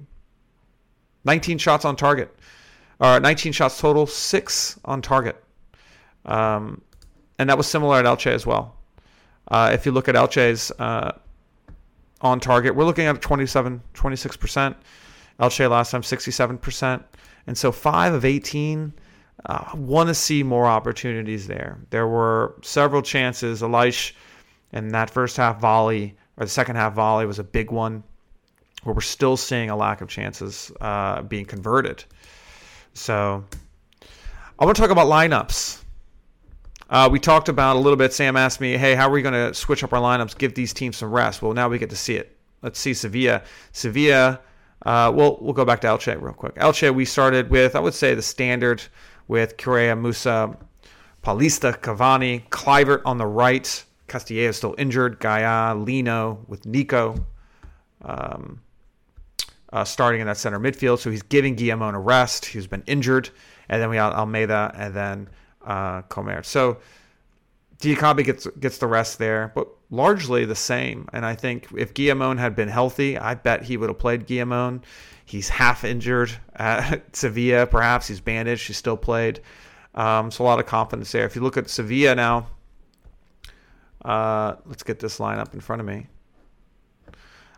19 1.23 1.59
shots 1.59 1.85
on 1.85 1.95
target. 1.95 2.37
Uh, 2.99 3.19
19 3.19 3.53
shots 3.53 3.79
total, 3.79 4.05
six 4.05 4.77
on 4.83 5.01
target. 5.01 5.41
Um, 6.25 6.81
and 7.37 7.49
that 7.49 7.57
was 7.57 7.67
similar 7.67 7.99
at 7.99 8.03
Elche 8.03 8.27
as 8.27 8.45
well. 8.45 8.75
Uh, 9.47 9.71
if 9.73 9.85
you 9.85 9.93
look 9.93 10.09
at 10.09 10.15
Elche's 10.15 10.73
uh, 10.77 11.13
on 12.19 12.41
target, 12.41 12.75
we're 12.75 12.83
looking 12.83 13.05
at 13.05 13.21
27, 13.21 13.81
26%. 13.93 14.75
Elche 15.39 15.69
last 15.69 15.91
time, 15.91 16.01
67%. 16.01 17.03
And 17.47 17.57
so 17.57 17.71
five 17.71 18.13
of 18.13 18.25
18. 18.25 18.93
Uh, 19.45 19.63
want 19.73 20.09
to 20.09 20.13
see 20.13 20.43
more 20.43 20.65
opportunities 20.65 21.47
there. 21.47 21.79
There 21.91 22.07
were 22.07 22.55
several 22.61 23.01
chances. 23.01 23.61
Ilaix 23.61 24.11
and 24.73 24.91
that 24.91 25.09
first 25.09 25.37
half 25.37 25.59
volley 25.59 26.15
or 26.37 26.45
the 26.45 26.49
second 26.49 26.77
half 26.77 26.93
volley 26.93 27.25
was 27.25 27.39
a 27.39 27.43
big 27.43 27.71
one 27.71 28.03
where 28.83 28.95
we're 28.95 29.01
still 29.01 29.35
seeing 29.37 29.69
a 29.69 29.75
lack 29.75 30.01
of 30.01 30.07
chances 30.07 30.71
uh, 30.81 31.21
being 31.23 31.45
converted. 31.45 32.03
So 32.93 33.43
I 34.57 34.65
want 34.65 34.75
to 34.75 34.81
talk 34.81 34.91
about 34.91 35.07
lineups. 35.07 35.83
Uh, 36.89 37.07
we 37.11 37.19
talked 37.19 37.49
about 37.49 37.75
a 37.75 37.79
little 37.79 37.97
bit. 37.97 38.13
Sam 38.13 38.35
asked 38.35 38.59
me, 38.59 38.77
"Hey, 38.77 38.95
how 38.95 39.07
are 39.07 39.11
we 39.11 39.21
going 39.21 39.33
to 39.33 39.53
switch 39.53 39.83
up 39.83 39.93
our 39.93 40.01
lineups? 40.01 40.37
Give 40.37 40.53
these 40.55 40.73
teams 40.73 40.97
some 40.97 41.11
rest." 41.11 41.41
Well, 41.41 41.53
now 41.53 41.69
we 41.69 41.77
get 41.77 41.91
to 41.91 41.95
see 41.95 42.15
it. 42.15 42.35
Let's 42.61 42.79
see 42.79 42.93
Sevilla. 42.93 43.43
Sevilla. 43.73 44.39
Uh, 44.85 45.11
we'll 45.13 45.37
we'll 45.41 45.53
go 45.53 45.65
back 45.65 45.81
to 45.81 45.87
Elche 45.87 46.21
real 46.21 46.33
quick. 46.33 46.55
Elche, 46.55 46.93
we 46.93 47.05
started 47.05 47.49
with 47.49 47.75
I 47.75 47.79
would 47.79 47.93
say 47.93 48.13
the 48.15 48.21
standard 48.21 48.81
with 49.27 49.57
Correia, 49.57 49.95
Musah, 49.95 50.57
Paulista, 51.23 51.77
Cavani, 51.77 52.47
Kluivert 52.49 53.01
on 53.05 53.17
the 53.17 53.27
right. 53.27 53.83
Castillejo 54.07 54.51
still 54.51 54.75
injured. 54.77 55.19
Gaya, 55.19 55.75
Lino 55.75 56.43
with 56.47 56.65
Nico. 56.65 57.25
Um, 58.01 58.61
uh, 59.71 59.83
starting 59.83 60.21
in 60.21 60.27
that 60.27 60.37
center 60.37 60.59
midfield. 60.59 60.99
So 60.99 61.11
he's 61.11 61.21
giving 61.21 61.55
Guillamon 61.55 61.93
a 61.93 61.99
rest. 61.99 62.45
He's 62.45 62.67
been 62.67 62.83
injured. 62.87 63.29
And 63.69 63.81
then 63.81 63.89
we 63.89 63.97
have 63.97 64.13
Almeida 64.13 64.71
and 64.75 64.93
then 64.93 65.29
uh, 65.63 66.01
Comert. 66.03 66.45
So 66.45 66.77
Diakhaby 67.79 68.25
gets 68.25 68.47
gets 68.59 68.77
the 68.77 68.87
rest 68.87 69.19
there, 69.19 69.51
but 69.55 69.67
largely 69.91 70.45
the 70.45 70.55
same. 70.55 71.07
And 71.13 71.25
I 71.25 71.35
think 71.35 71.67
if 71.75 71.93
Guillamon 71.93 72.37
had 72.37 72.55
been 72.55 72.69
healthy, 72.69 73.17
I 73.17 73.35
bet 73.35 73.63
he 73.63 73.77
would 73.77 73.89
have 73.89 73.99
played 73.99 74.27
Guillamon. 74.27 74.83
He's 75.25 75.49
half 75.49 75.83
injured 75.83 76.31
at 76.55 77.15
Sevilla, 77.15 77.67
perhaps. 77.67 78.07
He's 78.07 78.19
bandaged. 78.19 78.67
He 78.67 78.73
still 78.73 78.97
played. 78.97 79.41
Um, 79.95 80.31
so 80.31 80.43
a 80.43 80.45
lot 80.45 80.59
of 80.59 80.65
confidence 80.65 81.11
there. 81.11 81.25
If 81.25 81.35
you 81.35 81.41
look 81.41 81.57
at 81.57 81.69
Sevilla 81.69 82.15
now, 82.15 82.47
uh, 84.05 84.55
let's 84.65 84.83
get 84.83 84.99
this 84.99 85.19
line 85.19 85.39
up 85.39 85.53
in 85.53 85.59
front 85.59 85.81
of 85.81 85.85
me. 85.85 86.07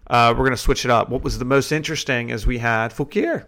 Uh, 0.08 0.34
we're 0.36 0.44
going 0.44 0.52
to 0.52 0.58
switch 0.58 0.84
it 0.84 0.92
up. 0.92 1.10
What 1.10 1.24
was 1.24 1.38
the 1.38 1.46
most 1.46 1.72
interesting 1.72 2.30
is 2.30 2.46
we 2.46 2.58
had 2.58 2.92
Foulquier. 2.92 3.48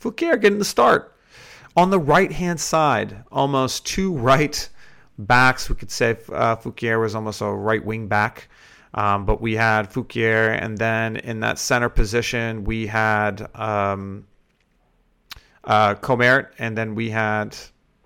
Foulquier 0.00 0.40
getting 0.40 0.58
the 0.58 0.64
start. 0.64 1.14
On 1.76 1.90
the 1.90 1.98
right 1.98 2.30
hand 2.30 2.60
side, 2.60 3.24
almost 3.32 3.84
two 3.84 4.12
right 4.16 4.68
backs. 5.18 5.68
We 5.68 5.76
could 5.76 5.90
say 5.90 6.10
uh, 6.32 6.56
Foulquier 6.56 7.00
was 7.00 7.14
almost 7.14 7.40
a 7.40 7.46
right 7.46 7.84
wing 7.84 8.08
back. 8.08 8.48
Um, 8.94 9.26
but 9.26 9.40
we 9.40 9.54
had 9.54 9.90
Foulquier, 9.92 10.56
and 10.62 10.78
then 10.78 11.16
in 11.16 11.40
that 11.40 11.58
center 11.58 11.88
position, 11.88 12.62
we 12.62 12.86
had 12.86 13.48
um, 13.56 14.24
uh, 15.64 15.96
Comert, 15.96 16.50
and 16.58 16.78
then 16.78 16.94
we 16.94 17.10
had, 17.10 17.56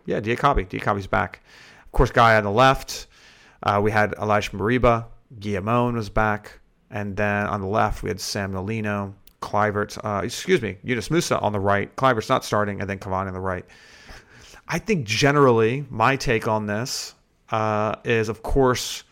yeah, 0.06 0.20
Diakhaby. 0.20 0.66
Diakhaby's 0.68 1.06
back. 1.06 1.42
Of 1.84 1.92
course, 1.92 2.10
Guy 2.10 2.36
on 2.36 2.44
the 2.44 2.50
left. 2.50 3.06
Uh, 3.62 3.80
we 3.82 3.90
had 3.90 4.12
Ilaix 4.12 4.50
Moriba. 4.52 5.04
Guillamon 5.38 5.94
was 5.94 6.08
back. 6.08 6.58
And 6.90 7.16
then 7.16 7.46
on 7.46 7.60
the 7.60 7.66
left, 7.66 8.02
we 8.02 8.08
had 8.08 8.16
Samu 8.16 8.64
Lino, 8.64 9.14
Kluivert, 9.42 9.98
uh, 10.02 10.24
excuse 10.24 10.62
me, 10.62 10.78
Yunus 10.82 11.10
Musah 11.10 11.42
on 11.42 11.52
the 11.52 11.60
right. 11.60 11.94
Kluivert's 11.96 12.30
not 12.30 12.44
starting, 12.44 12.80
and 12.80 12.88
then 12.88 12.98
Cavani 12.98 13.26
on 13.26 13.34
the 13.34 13.40
right. 13.40 13.66
I 14.68 14.78
think 14.78 15.06
generally, 15.06 15.86
my 15.88 16.16
take 16.16 16.46
on 16.46 16.66
this 16.66 17.14
uh, 17.50 17.96
is, 18.04 18.28
of 18.28 18.42
course, 18.42 19.02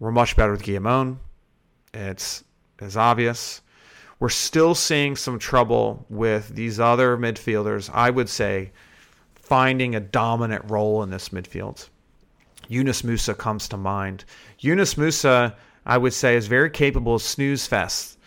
we're 0.00 0.10
much 0.10 0.36
better 0.36 0.52
with 0.52 0.62
Guillamon. 0.62 1.18
It's, 1.94 2.42
it's 2.80 2.96
obvious. 2.96 3.62
We're 4.18 4.28
still 4.28 4.74
seeing 4.74 5.16
some 5.16 5.38
trouble 5.38 6.04
with 6.10 6.48
these 6.48 6.80
other 6.80 7.16
midfielders, 7.16 7.88
I 7.92 8.10
would 8.10 8.28
say, 8.28 8.72
finding 9.34 9.94
a 9.94 10.00
dominant 10.00 10.68
role 10.68 11.02
in 11.02 11.10
this 11.10 11.30
midfield. 11.30 11.88
Yunus 12.68 13.02
Musah 13.02 13.38
comes 13.38 13.68
to 13.68 13.76
mind. 13.76 14.24
Yunus 14.58 14.94
Musah 14.94 15.54
I 15.86 15.98
would 15.98 16.12
say, 16.12 16.36
is 16.36 16.46
very 16.46 16.70
capable 16.70 17.14
of 17.14 17.22
snooze 17.22 17.66
fest. 17.66 18.18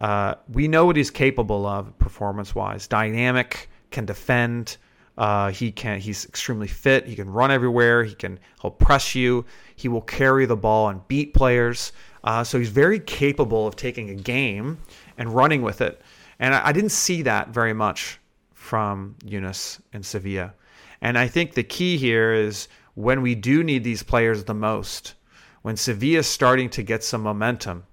Uh, 0.00 0.34
we 0.48 0.68
know 0.68 0.86
what 0.86 0.96
he's 0.96 1.10
capable 1.10 1.66
of 1.66 1.96
performance 1.98 2.54
wise. 2.54 2.86
Dynamic, 2.86 3.68
can 3.90 4.04
defend, 4.04 4.76
Uh, 5.16 5.50
he 5.50 5.70
can. 5.70 6.00
He's 6.00 6.24
extremely 6.24 6.66
fit. 6.66 7.06
He 7.06 7.14
can 7.14 7.30
run 7.30 7.50
everywhere. 7.50 8.04
He 8.04 8.14
can. 8.14 8.40
He'll 8.60 8.70
press 8.70 9.14
you. 9.14 9.44
He 9.76 9.88
will 9.88 10.02
carry 10.02 10.46
the 10.46 10.56
ball 10.56 10.88
and 10.88 11.06
beat 11.06 11.34
players. 11.34 11.92
Uh, 12.24 12.42
so 12.42 12.58
he's 12.58 12.70
very 12.70 12.98
capable 12.98 13.66
of 13.66 13.76
taking 13.76 14.10
a 14.10 14.14
game 14.14 14.78
and 15.18 15.34
running 15.34 15.62
with 15.62 15.80
it. 15.80 16.00
And 16.38 16.54
I, 16.54 16.68
I 16.68 16.72
didn't 16.72 16.90
see 16.90 17.22
that 17.22 17.50
very 17.50 17.72
much 17.72 18.18
from 18.52 19.14
Yunus 19.24 19.80
in 19.92 20.02
Sevilla. 20.02 20.54
And 21.00 21.18
I 21.18 21.28
think 21.28 21.52
the 21.52 21.62
key 21.62 21.96
here 21.96 22.32
is 22.32 22.66
when 22.94 23.22
we 23.22 23.34
do 23.34 23.62
need 23.62 23.84
these 23.84 24.02
players 24.02 24.44
the 24.44 24.54
most, 24.54 25.14
when 25.62 25.76
Sevilla 25.76 26.20
is 26.20 26.26
starting 26.26 26.70
to 26.70 26.82
get 26.82 27.04
some 27.04 27.22
momentum, 27.22 27.84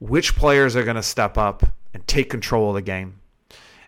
which 0.00 0.34
players 0.34 0.74
are 0.74 0.84
going 0.84 0.96
to 0.96 1.02
step 1.02 1.36
up 1.36 1.64
and 1.92 2.06
take 2.06 2.30
control 2.30 2.70
of 2.70 2.74
the 2.74 2.82
game? 2.82 3.20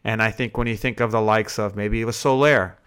And 0.07 0.23
I 0.23 0.31
think 0.31 0.57
when 0.57 0.69
you 0.69 0.77
think 0.77 1.01
of 1.01 1.11
the 1.11 1.21
likes 1.21 1.59
of 1.59 1.75
maybe 1.75 2.01
a 2.03 2.13
Soler, 2.13 2.79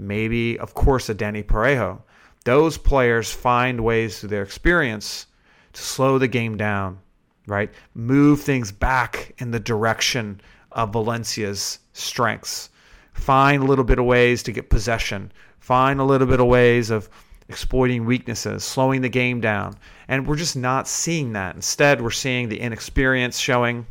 maybe, 0.00 0.58
of 0.58 0.74
course, 0.74 1.08
a 1.08 1.14
Danny 1.14 1.44
Parejo, 1.44 2.00
those 2.44 2.76
players 2.76 3.32
find 3.32 3.84
ways 3.84 4.18
through 4.18 4.30
their 4.30 4.42
experience 4.42 5.26
to 5.74 5.80
slow 5.80 6.18
the 6.18 6.26
game 6.26 6.56
down, 6.56 6.98
right? 7.46 7.72
Move 7.94 8.40
things 8.40 8.72
back 8.72 9.32
in 9.38 9.52
the 9.52 9.60
direction 9.60 10.40
of 10.72 10.92
Valencia's 10.92 11.78
strengths. 11.92 12.70
Find 13.12 13.62
a 13.62 13.66
little 13.66 13.84
bit 13.84 14.00
of 14.00 14.04
ways 14.04 14.42
to 14.42 14.52
get 14.52 14.68
possession. 14.68 15.30
Find 15.60 16.00
a 16.00 16.04
little 16.04 16.26
bit 16.26 16.40
of 16.40 16.48
ways 16.48 16.90
of 16.90 17.08
exploiting 17.48 18.06
weaknesses, 18.06 18.64
slowing 18.64 19.02
the 19.02 19.08
game 19.08 19.40
down. 19.40 19.76
And 20.08 20.26
we're 20.26 20.34
just 20.34 20.56
not 20.56 20.88
seeing 20.88 21.32
that. 21.34 21.54
Instead, 21.54 22.02
we're 22.02 22.10
seeing 22.10 22.48
the 22.48 22.58
inexperience 22.58 23.38
showing 23.38 23.86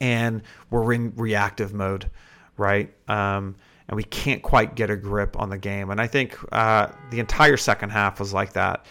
and 0.00 0.42
we're 0.70 0.92
in 0.92 1.12
reactive 1.16 1.74
mode, 1.74 2.10
right? 2.56 2.92
Um, 3.08 3.56
and 3.88 3.96
we 3.96 4.04
can't 4.04 4.42
quite 4.42 4.74
get 4.74 4.90
a 4.90 4.96
grip 4.96 5.38
on 5.38 5.48
the 5.48 5.58
game. 5.58 5.90
And 5.90 6.00
I 6.00 6.06
think 6.06 6.36
uh, 6.52 6.88
the 7.10 7.20
entire 7.20 7.56
second 7.56 7.90
half 7.90 8.20
was 8.20 8.32
like 8.32 8.52
that. 8.52 8.86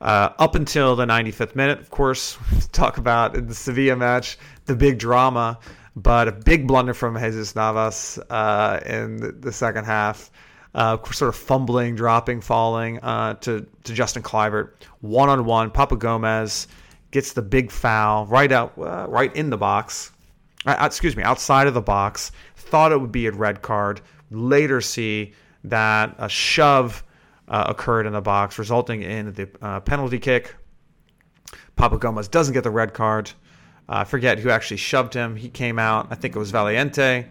Uh, 0.00 0.30
up 0.38 0.54
until 0.54 0.94
the 0.94 1.06
95th 1.06 1.56
minute, 1.56 1.80
of 1.80 1.90
course, 1.90 2.38
talk 2.72 2.98
about 2.98 3.48
the 3.48 3.54
Sevilla 3.54 3.96
match, 3.96 4.38
the 4.66 4.76
big 4.76 4.98
drama, 4.98 5.58
but 5.96 6.28
a 6.28 6.32
big 6.32 6.66
blunder 6.66 6.94
from 6.94 7.18
Jesus 7.18 7.56
Navas 7.56 8.18
uh, 8.30 8.80
in 8.86 9.40
the 9.40 9.52
second 9.52 9.84
half. 9.84 10.30
Uh, 10.74 10.98
sort 11.10 11.30
of 11.30 11.36
fumbling, 11.36 11.94
dropping, 11.94 12.42
falling 12.42 12.98
uh, 12.98 13.32
to, 13.34 13.66
to 13.84 13.94
Justin 13.94 14.22
Kluivert. 14.22 14.72
One 15.00 15.30
on 15.30 15.46
one, 15.46 15.70
Papu 15.70 15.98
Gomez 15.98 16.68
gets 17.12 17.32
the 17.32 17.40
big 17.40 17.70
foul 17.70 18.26
right 18.26 18.52
out, 18.52 18.74
uh, 18.76 19.06
right 19.08 19.34
in 19.34 19.48
the 19.48 19.56
box. 19.56 20.12
Uh, 20.66 20.76
excuse 20.80 21.16
me, 21.16 21.22
outside 21.22 21.66
of 21.66 21.74
the 21.74 21.80
box. 21.80 22.32
Thought 22.56 22.92
it 22.92 23.00
would 23.00 23.12
be 23.12 23.26
a 23.26 23.32
red 23.32 23.62
card. 23.62 24.00
Later 24.30 24.80
see 24.80 25.32
that 25.64 26.14
a 26.18 26.28
shove 26.28 27.04
uh, 27.48 27.66
occurred 27.68 28.06
in 28.06 28.12
the 28.12 28.20
box, 28.20 28.58
resulting 28.58 29.02
in 29.02 29.32
the 29.32 29.48
uh, 29.62 29.80
penalty 29.80 30.18
kick. 30.18 30.54
Papu 31.76 32.00
Gomez 32.00 32.28
doesn't 32.28 32.54
get 32.54 32.64
the 32.64 32.70
red 32.70 32.94
card. 32.94 33.30
I 33.88 34.04
forget 34.04 34.38
who 34.38 34.50
actually 34.50 34.78
shoved 34.78 35.14
him. 35.14 35.36
He 35.36 35.48
came 35.48 35.78
out. 35.78 36.08
I 36.10 36.16
think 36.16 36.34
it 36.34 36.38
was 36.38 36.50
Valiente. 36.50 37.26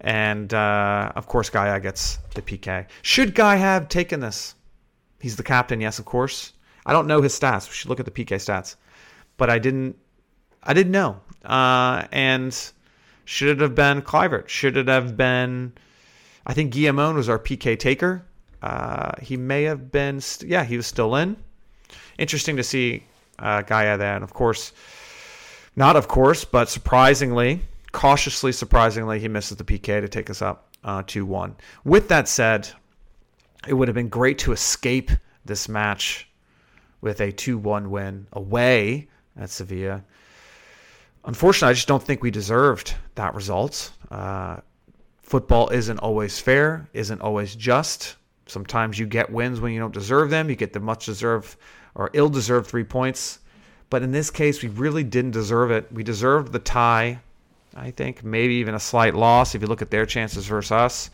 And 0.00 0.52
uh, 0.52 1.12
of 1.14 1.28
course, 1.28 1.48
Gaya 1.48 1.78
gets 1.78 2.18
the 2.34 2.42
PK. 2.42 2.86
Should 3.02 3.36
Guy 3.36 3.54
have 3.56 3.88
taken 3.88 4.18
this? 4.18 4.56
He's 5.20 5.36
the 5.36 5.44
captain, 5.44 5.80
yes, 5.80 6.00
of 6.00 6.04
course. 6.04 6.52
I 6.84 6.92
don't 6.92 7.06
know 7.06 7.22
his 7.22 7.38
stats. 7.38 7.68
We 7.68 7.74
should 7.74 7.88
look 7.88 8.00
at 8.00 8.06
the 8.06 8.10
PK 8.10 8.36
stats. 8.36 8.74
But 9.36 9.48
I 9.48 9.60
didn't. 9.60 9.96
I 10.62 10.74
didn't 10.74 10.92
know. 10.92 11.20
Uh, 11.44 12.06
and 12.12 12.56
should 13.24 13.48
it 13.48 13.60
have 13.60 13.74
been 13.74 14.02
Kluivert? 14.02 14.48
Should 14.48 14.76
it 14.76 14.88
have 14.88 15.16
been? 15.16 15.72
I 16.46 16.54
think 16.54 16.72
Guillamon 16.72 17.14
was 17.14 17.28
our 17.28 17.38
PK 17.38 17.78
taker. 17.78 18.24
Uh, 18.62 19.12
he 19.20 19.36
may 19.36 19.64
have 19.64 19.90
been, 19.90 20.20
st- 20.20 20.50
yeah, 20.50 20.64
he 20.64 20.76
was 20.76 20.86
still 20.86 21.16
in. 21.16 21.36
Interesting 22.18 22.56
to 22.56 22.62
see 22.62 23.04
uh, 23.38 23.62
Gaya 23.62 23.98
there. 23.98 24.14
And 24.14 24.22
of 24.22 24.32
course, 24.32 24.72
not 25.74 25.96
of 25.96 26.06
course, 26.06 26.44
but 26.44 26.68
surprisingly, 26.68 27.60
cautiously 27.92 28.52
surprisingly, 28.52 29.18
he 29.18 29.28
misses 29.28 29.56
the 29.56 29.64
PK 29.64 30.00
to 30.00 30.08
take 30.08 30.30
us 30.30 30.42
up 30.42 30.68
uh, 30.84 31.02
2 31.06 31.26
1. 31.26 31.56
With 31.84 32.08
that 32.08 32.28
said, 32.28 32.68
it 33.66 33.74
would 33.74 33.88
have 33.88 33.94
been 33.94 34.08
great 34.08 34.38
to 34.38 34.52
escape 34.52 35.10
this 35.44 35.68
match 35.68 36.28
with 37.00 37.20
a 37.20 37.32
2 37.32 37.58
1 37.58 37.90
win 37.90 38.26
away 38.32 39.08
at 39.36 39.50
Sevilla. 39.50 40.04
Unfortunately, 41.24 41.70
I 41.70 41.74
just 41.74 41.88
don't 41.88 42.02
think 42.02 42.22
we 42.22 42.30
deserved 42.30 42.94
that 43.14 43.34
result. 43.34 43.92
Uh, 44.10 44.56
football 45.22 45.68
isn't 45.70 45.98
always 45.98 46.38
fair, 46.38 46.88
isn't 46.92 47.20
always 47.20 47.54
just. 47.54 48.16
Sometimes 48.46 48.98
you 48.98 49.06
get 49.06 49.30
wins 49.30 49.60
when 49.60 49.72
you 49.72 49.80
don't 49.80 49.94
deserve 49.94 50.30
them. 50.30 50.50
You 50.50 50.56
get 50.56 50.72
the 50.72 50.80
much 50.80 51.06
deserved 51.06 51.56
or 51.94 52.10
ill 52.12 52.28
deserved 52.28 52.66
three 52.66 52.84
points. 52.84 53.38
But 53.88 54.02
in 54.02 54.10
this 54.10 54.30
case, 54.30 54.62
we 54.62 54.68
really 54.68 55.04
didn't 55.04 55.30
deserve 55.32 55.70
it. 55.70 55.90
We 55.92 56.02
deserved 56.02 56.52
the 56.52 56.58
tie, 56.58 57.20
I 57.76 57.90
think, 57.90 58.24
maybe 58.24 58.54
even 58.54 58.74
a 58.74 58.80
slight 58.80 59.14
loss 59.14 59.54
if 59.54 59.62
you 59.62 59.68
look 59.68 59.82
at 59.82 59.90
their 59.90 60.06
chances 60.06 60.46
versus 60.46 60.72
us. 60.72 61.10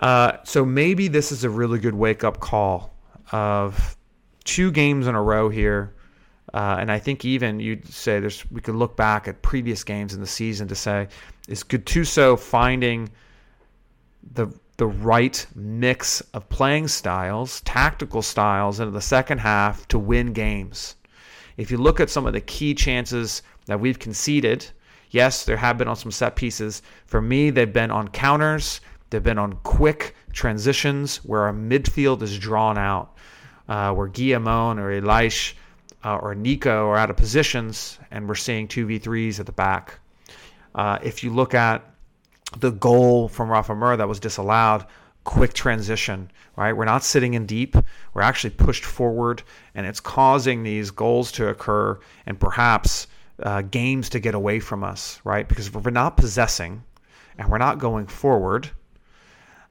Uh, 0.00 0.38
so 0.44 0.64
maybe 0.64 1.08
this 1.08 1.32
is 1.32 1.44
a 1.44 1.50
really 1.50 1.78
good 1.78 1.94
wake 1.94 2.24
up 2.24 2.40
call 2.40 2.92
of 3.30 3.96
two 4.44 4.70
games 4.70 5.06
in 5.06 5.14
a 5.14 5.22
row 5.22 5.48
here. 5.48 5.94
Uh, 6.54 6.76
and 6.78 6.92
I 6.92 6.98
think 6.98 7.24
even 7.24 7.60
you'd 7.60 7.86
say 7.86 8.20
there's 8.20 8.44
we 8.50 8.60
could 8.60 8.74
look 8.74 8.96
back 8.96 9.26
at 9.26 9.40
previous 9.42 9.84
games 9.84 10.12
in 10.12 10.20
the 10.20 10.26
season 10.26 10.68
to 10.68 10.74
say 10.74 11.08
is 11.48 11.64
Gattuso 11.64 12.38
finding 12.38 13.10
the 14.34 14.52
the 14.76 14.86
right 14.86 15.46
mix 15.54 16.20
of 16.34 16.48
playing 16.48 16.88
styles, 16.88 17.60
tactical 17.62 18.22
styles 18.22 18.80
into 18.80 18.90
the 18.90 19.00
second 19.00 19.38
half 19.38 19.86
to 19.88 19.98
win 19.98 20.32
games. 20.32 20.96
If 21.56 21.70
you 21.70 21.76
look 21.78 22.00
at 22.00 22.10
some 22.10 22.26
of 22.26 22.32
the 22.32 22.40
key 22.40 22.74
chances 22.74 23.42
that 23.66 23.78
we've 23.78 23.98
conceded, 23.98 24.66
yes, 25.10 25.44
there 25.44 25.58
have 25.58 25.78
been 25.78 25.88
on 25.88 25.96
some 25.96 26.10
set 26.10 26.36
pieces. 26.36 26.82
For 27.06 27.20
me, 27.20 27.50
they've 27.50 27.72
been 27.72 27.90
on 27.90 28.08
counters, 28.08 28.80
they've 29.10 29.22
been 29.22 29.38
on 29.38 29.52
quick 29.62 30.16
transitions 30.32 31.18
where 31.18 31.42
our 31.42 31.52
midfield 31.52 32.22
is 32.22 32.38
drawn 32.38 32.78
out, 32.78 33.16
uh, 33.68 33.92
where 33.92 34.08
Guillamon 34.08 34.78
or 34.78 35.00
Ilaix 35.00 35.54
uh, 36.04 36.16
or 36.16 36.34
Nico 36.34 36.88
are 36.88 36.96
out 36.96 37.10
of 37.10 37.16
positions, 37.16 37.98
and 38.10 38.28
we're 38.28 38.34
seeing 38.34 38.68
2v3s 38.68 39.40
at 39.40 39.46
the 39.46 39.52
back. 39.52 39.98
Uh, 40.74 40.98
if 41.02 41.22
you 41.22 41.30
look 41.30 41.54
at 41.54 41.84
the 42.58 42.70
goal 42.70 43.28
from 43.28 43.50
Rafa 43.50 43.74
Mir 43.74 43.96
that 43.96 44.08
was 44.08 44.20
disallowed, 44.20 44.86
quick 45.24 45.52
transition, 45.52 46.30
right? 46.56 46.72
We're 46.72 46.84
not 46.84 47.04
sitting 47.04 47.34
in 47.34 47.46
deep. 47.46 47.76
We're 48.14 48.22
actually 48.22 48.50
pushed 48.50 48.84
forward, 48.84 49.42
and 49.74 49.86
it's 49.86 50.00
causing 50.00 50.62
these 50.62 50.90
goals 50.90 51.32
to 51.32 51.48
occur 51.48 51.98
and 52.26 52.38
perhaps 52.38 53.06
uh, 53.42 53.62
games 53.62 54.08
to 54.10 54.20
get 54.20 54.34
away 54.34 54.60
from 54.60 54.84
us, 54.84 55.20
right? 55.24 55.48
Because 55.48 55.68
if 55.68 55.74
we're 55.74 55.90
not 55.90 56.16
possessing 56.16 56.82
and 57.38 57.48
we're 57.48 57.58
not 57.58 57.78
going 57.78 58.06
forward, 58.06 58.70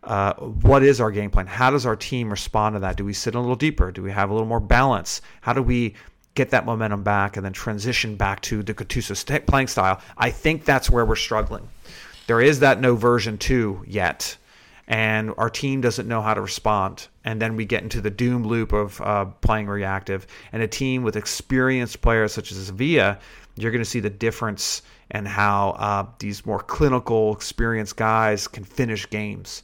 uh, 0.03 0.33
what 0.33 0.81
is 0.81 0.99
our 0.99 1.11
game 1.11 1.29
plan? 1.29 1.45
How 1.45 1.69
does 1.69 1.85
our 1.85 1.95
team 1.95 2.31
respond 2.31 2.75
to 2.75 2.79
that? 2.79 2.97
Do 2.97 3.05
we 3.05 3.13
sit 3.13 3.35
a 3.35 3.39
little 3.39 3.55
deeper? 3.55 3.91
Do 3.91 4.01
we 4.01 4.11
have 4.11 4.29
a 4.29 4.33
little 4.33 4.47
more 4.47 4.59
balance? 4.59 5.21
How 5.41 5.53
do 5.53 5.61
we 5.61 5.93
get 6.35 6.51
that 6.51 6.65
momentum 6.65 7.03
back 7.03 7.37
and 7.37 7.45
then 7.45 7.53
transition 7.53 8.15
back 8.15 8.41
to 8.41 8.63
the 8.63 8.73
Gattuso 8.73 9.45
playing 9.45 9.67
style? 9.67 10.01
I 10.17 10.31
think 10.31 10.65
that's 10.65 10.89
where 10.89 11.05
we're 11.05 11.15
struggling. 11.15 11.67
There 12.27 12.41
is 12.41 12.59
that 12.59 12.79
no 12.79 12.95
version 12.95 13.37
two 13.37 13.83
yet, 13.87 14.37
and 14.87 15.33
our 15.37 15.49
team 15.49 15.81
doesn't 15.81 16.07
know 16.07 16.21
how 16.21 16.33
to 16.33 16.41
respond. 16.41 17.07
And 17.23 17.41
then 17.41 17.55
we 17.55 17.65
get 17.65 17.83
into 17.83 18.01
the 18.01 18.09
doom 18.09 18.45
loop 18.45 18.73
of 18.73 18.99
uh, 19.01 19.25
playing 19.25 19.67
reactive. 19.67 20.27
And 20.51 20.61
a 20.61 20.67
team 20.67 21.03
with 21.03 21.15
experienced 21.15 22.01
players 22.01 22.33
such 22.33 22.51
as 22.51 22.65
Sevilla, 22.65 23.19
you're 23.55 23.71
going 23.71 23.83
to 23.83 23.89
see 23.89 23.99
the 23.99 24.09
difference 24.09 24.81
in 25.11 25.25
how 25.25 25.71
uh, 25.71 26.05
these 26.19 26.45
more 26.45 26.59
clinical, 26.59 27.33
experienced 27.33 27.97
guys 27.97 28.47
can 28.47 28.63
finish 28.63 29.09
games 29.09 29.63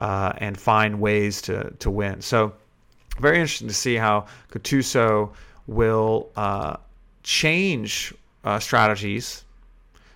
uh, 0.00 0.32
and 0.38 0.58
find 0.58 1.00
ways 1.00 1.42
to 1.42 1.70
to 1.78 1.90
win. 1.90 2.20
So 2.20 2.52
very 3.20 3.36
interesting 3.36 3.68
to 3.68 3.74
see 3.74 3.96
how 3.96 4.26
Gattuso 4.50 5.32
will 5.66 6.30
uh, 6.36 6.76
change 7.22 8.14
uh, 8.44 8.58
strategies 8.58 9.44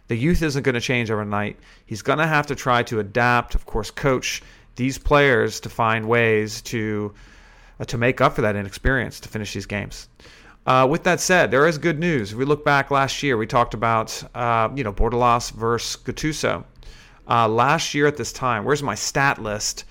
the 0.08 0.16
youth 0.16 0.42
isn't 0.42 0.62
going 0.62 0.74
to 0.74 0.80
change 0.80 1.10
overnight. 1.10 1.58
He's 1.84 2.02
going 2.02 2.18
to 2.18 2.26
have 2.26 2.46
to 2.46 2.54
try 2.54 2.82
to 2.84 2.98
adapt, 2.98 3.54
of 3.54 3.66
course, 3.66 3.90
coach 3.90 4.42
these 4.74 4.98
players 4.98 5.60
to 5.60 5.68
find 5.68 6.08
ways 6.08 6.62
to 6.62 7.12
uh, 7.78 7.84
to 7.84 7.98
make 7.98 8.20
up 8.20 8.34
for 8.34 8.40
that 8.42 8.56
inexperience 8.56 9.20
to 9.20 9.28
finish 9.28 9.52
these 9.52 9.66
games. 9.66 10.08
Uh, 10.66 10.86
with 10.88 11.04
that 11.04 11.20
said, 11.20 11.50
there 11.50 11.66
is 11.66 11.78
good 11.78 11.98
news. 11.98 12.32
If 12.32 12.38
we 12.38 12.44
look 12.44 12.64
back 12.64 12.90
last 12.90 13.22
year, 13.22 13.36
we 13.36 13.46
talked 13.46 13.74
about 13.74 14.22
uh, 14.34 14.70
you 14.74 14.82
know 14.82 14.92
Bordalas 14.92 15.52
versus 15.52 16.02
Gattuso. 16.02 16.64
Uh, 17.28 17.46
last 17.46 17.92
year 17.92 18.06
at 18.06 18.16
this 18.16 18.32
time, 18.32 18.64
where's 18.64 18.82
my 18.82 18.94
stat 18.94 19.42
list? 19.42 19.84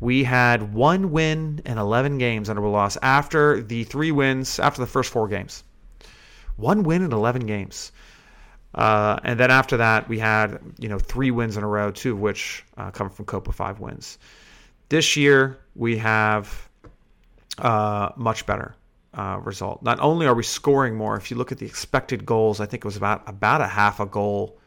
We 0.00 0.24
had 0.24 0.72
one 0.72 1.10
win 1.10 1.60
in 1.64 1.78
11 1.78 2.18
games 2.18 2.48
under 2.48 2.62
a 2.62 2.70
loss 2.70 2.96
after 3.02 3.60
the 3.62 3.84
three 3.84 4.12
wins 4.12 4.58
after 4.58 4.80
the 4.80 4.86
first 4.86 5.12
four 5.12 5.26
games. 5.28 5.64
One 6.56 6.82
win 6.82 7.02
in 7.02 7.12
11 7.12 7.46
games. 7.46 7.92
Uh, 8.74 9.18
and 9.24 9.40
then 9.40 9.50
after 9.50 9.76
that, 9.78 10.08
we 10.08 10.18
had 10.18 10.60
you 10.78 10.88
know 10.88 10.98
three 10.98 11.30
wins 11.30 11.56
in 11.56 11.64
a 11.64 11.66
row, 11.66 11.90
two 11.90 12.12
of 12.12 12.20
which 12.20 12.64
uh, 12.76 12.90
come 12.90 13.10
from 13.10 13.24
Copa 13.24 13.52
Five 13.52 13.80
wins. 13.80 14.18
This 14.88 15.16
year 15.16 15.58
we 15.74 15.96
have 15.98 16.68
uh, 17.58 18.10
much 18.16 18.46
better 18.46 18.74
uh, 19.14 19.40
result. 19.42 19.82
Not 19.82 19.98
only 20.00 20.26
are 20.26 20.34
we 20.34 20.42
scoring 20.42 20.96
more, 20.96 21.16
if 21.16 21.30
you 21.30 21.36
look 21.36 21.50
at 21.50 21.58
the 21.58 21.66
expected 21.66 22.26
goals, 22.26 22.60
I 22.60 22.66
think 22.66 22.84
it 22.84 22.86
was 22.86 22.96
about 22.96 23.28
about 23.28 23.60
a 23.60 23.66
half 23.66 24.00
a 24.00 24.06
goal 24.06 24.58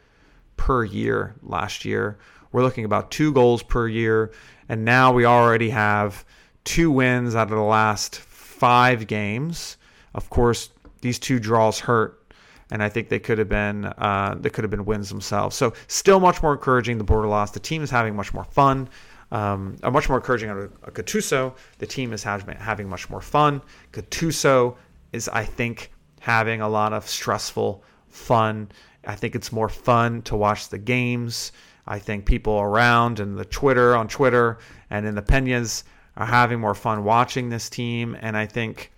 per 0.56 0.84
year 0.84 1.34
last 1.42 1.84
year. 1.84 2.18
We're 2.50 2.62
looking 2.62 2.84
about 2.84 3.10
two 3.10 3.32
goals 3.32 3.62
per 3.62 3.88
year, 3.88 4.32
and 4.72 4.86
now 4.86 5.12
we 5.12 5.26
already 5.26 5.68
have 5.68 6.24
two 6.64 6.90
wins 6.90 7.34
out 7.34 7.50
of 7.50 7.56
the 7.56 7.60
last 7.60 8.16
five 8.16 9.06
games. 9.06 9.76
Of 10.14 10.30
course, 10.30 10.70
these 11.02 11.18
two 11.18 11.38
draws 11.38 11.78
hurt 11.78 12.24
and 12.70 12.82
I 12.82 12.88
think 12.88 13.10
they 13.10 13.18
could 13.18 13.36
have 13.36 13.50
been 13.50 13.84
uh, 13.84 14.34
they 14.40 14.48
could 14.48 14.64
have 14.64 14.70
been 14.70 14.86
wins 14.86 15.10
themselves. 15.10 15.56
So 15.56 15.74
still 15.88 16.20
much 16.20 16.42
more 16.42 16.54
encouraging. 16.54 16.96
The 16.96 17.04
Bordalas. 17.04 17.52
The 17.52 17.60
team 17.60 17.82
is 17.82 17.90
having 17.90 18.16
much 18.16 18.32
more 18.32 18.44
fun. 18.44 18.88
Um, 19.30 19.76
are 19.82 19.90
much 19.90 20.08
more 20.08 20.16
encouraging 20.16 20.48
on 20.48 20.72
a, 20.84 20.90
Gattuso. 20.90 21.54
The 21.76 21.86
team 21.86 22.14
is 22.14 22.22
having, 22.22 22.56
having 22.56 22.88
much 22.88 23.10
more 23.10 23.20
fun. 23.20 23.60
Gattuso 23.92 24.76
is, 25.12 25.28
I 25.28 25.44
think, 25.44 25.92
having 26.20 26.62
a 26.62 26.68
lot 26.68 26.94
of 26.94 27.06
stressful 27.06 27.84
fun. 28.08 28.70
I 29.06 29.16
think 29.16 29.34
it's 29.34 29.52
more 29.52 29.68
fun 29.68 30.22
to 30.22 30.36
watch 30.36 30.70
the 30.70 30.78
games. 30.78 31.52
I 31.86 31.98
think 31.98 32.24
people 32.24 32.60
around 32.60 33.20
and 33.20 33.38
the 33.38 33.44
Twitter 33.44 33.96
on 33.96 34.08
Twitter 34.08 34.58
and 34.90 35.06
in 35.06 35.14
the 35.14 35.22
Peñas 35.22 35.84
are 36.16 36.26
having 36.26 36.60
more 36.60 36.74
fun 36.74 37.04
watching 37.04 37.48
this 37.48 37.68
team. 37.68 38.16
And 38.20 38.36
I 38.36 38.46
think 38.46 38.92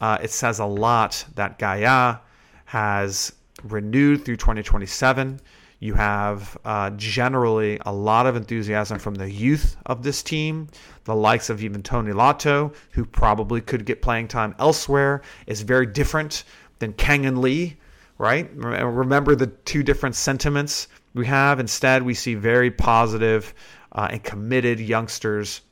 uh, 0.00 0.18
it 0.22 0.30
says 0.30 0.58
a 0.58 0.64
lot 0.64 1.24
that 1.34 1.58
Gaya 1.58 2.20
has 2.66 3.32
renewed 3.64 4.24
through 4.24 4.36
2027. 4.36 5.40
You 5.80 5.94
have 5.94 6.58
uh, 6.64 6.90
generally 6.90 7.78
a 7.86 7.92
lot 7.92 8.26
of 8.26 8.36
enthusiasm 8.36 8.98
from 8.98 9.14
the 9.14 9.30
youth 9.30 9.76
of 9.86 10.02
this 10.02 10.22
team, 10.22 10.68
the 11.04 11.14
likes 11.14 11.48
of 11.48 11.62
even 11.62 11.82
Toni 11.82 12.12
Lato, 12.12 12.74
who 12.90 13.04
probably 13.04 13.62
could 13.62 13.86
get 13.86 14.02
playing 14.02 14.28
time 14.28 14.54
elsewhere, 14.58 15.22
is 15.46 15.62
very 15.62 15.86
different 15.86 16.44
than 16.80 16.92
Kang-in 16.92 17.40
Lee, 17.40 17.78
right? 18.18 18.50
Remember 18.54 19.34
the 19.34 19.46
two 19.46 19.82
different 19.82 20.14
sentiments 20.14 20.88
we 21.14 21.26
have. 21.26 21.60
Instead, 21.60 22.02
we 22.02 22.14
see 22.14 22.34
very 22.34 22.70
positive, 22.70 23.54
uh, 23.92 24.08
and 24.10 24.22
committed 24.22 24.80
youngsters 24.80 25.62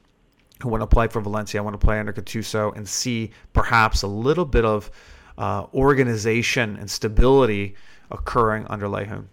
who 0.62 0.68
want 0.68 0.82
to 0.82 0.86
play 0.86 1.06
for 1.06 1.20
Valencia, 1.20 1.62
want 1.62 1.78
to 1.78 1.84
play 1.84 2.00
under 2.00 2.12
Gattuso, 2.12 2.76
and 2.76 2.88
see 2.88 3.30
perhaps 3.52 4.02
a 4.02 4.08
little 4.08 4.44
bit 4.44 4.64
of 4.64 4.90
uh, 5.36 5.66
organization 5.72 6.76
and 6.76 6.90
stability 6.90 7.76
occurring 8.10 8.66
under 8.68 8.86
Layhoon. 8.86 9.26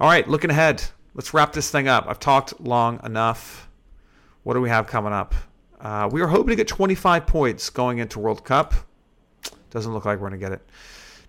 All 0.00 0.08
right, 0.08 0.26
looking 0.26 0.50
ahead, 0.50 0.82
let's 1.14 1.34
wrap 1.34 1.52
this 1.52 1.70
thing 1.70 1.86
up. 1.86 2.06
I've 2.08 2.18
talked 2.18 2.60
long 2.60 2.98
enough. 3.04 3.68
What 4.42 4.54
do 4.54 4.60
we 4.60 4.70
have 4.70 4.86
coming 4.86 5.12
up? 5.12 5.34
Uh, 5.80 6.08
we 6.10 6.22
are 6.22 6.28
hoping 6.28 6.48
to 6.48 6.56
get 6.56 6.68
25 6.68 7.26
points 7.26 7.68
going 7.70 7.98
into 7.98 8.18
World 8.18 8.44
Cup. 8.44 8.74
Doesn't 9.70 9.92
look 9.92 10.04
like 10.04 10.18
we're 10.18 10.28
going 10.28 10.40
to 10.40 10.44
get 10.44 10.52
it. 10.52 10.62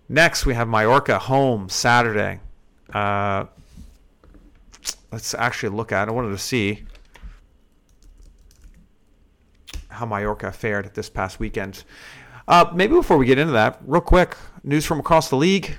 Next, 0.08 0.46
we 0.46 0.54
have 0.54 0.68
Mallorca 0.68 1.18
home 1.18 1.68
Saturday. 1.68 2.40
Uh, 2.92 3.46
let's 5.12 5.34
actually 5.34 5.76
look 5.76 5.92
at. 5.92 6.08
it. 6.08 6.10
I 6.10 6.14
wanted 6.14 6.30
to 6.30 6.38
see 6.38 6.84
how 9.88 10.06
Mallorca 10.06 10.52
fared 10.52 10.94
this 10.94 11.08
past 11.08 11.38
weekend. 11.38 11.84
Uh, 12.46 12.70
maybe 12.74 12.94
before 12.94 13.16
we 13.16 13.26
get 13.26 13.38
into 13.38 13.52
that, 13.52 13.80
real 13.86 14.00
quick, 14.00 14.36
news 14.62 14.84
from 14.84 15.00
across 15.00 15.30
the 15.30 15.36
league. 15.36 15.78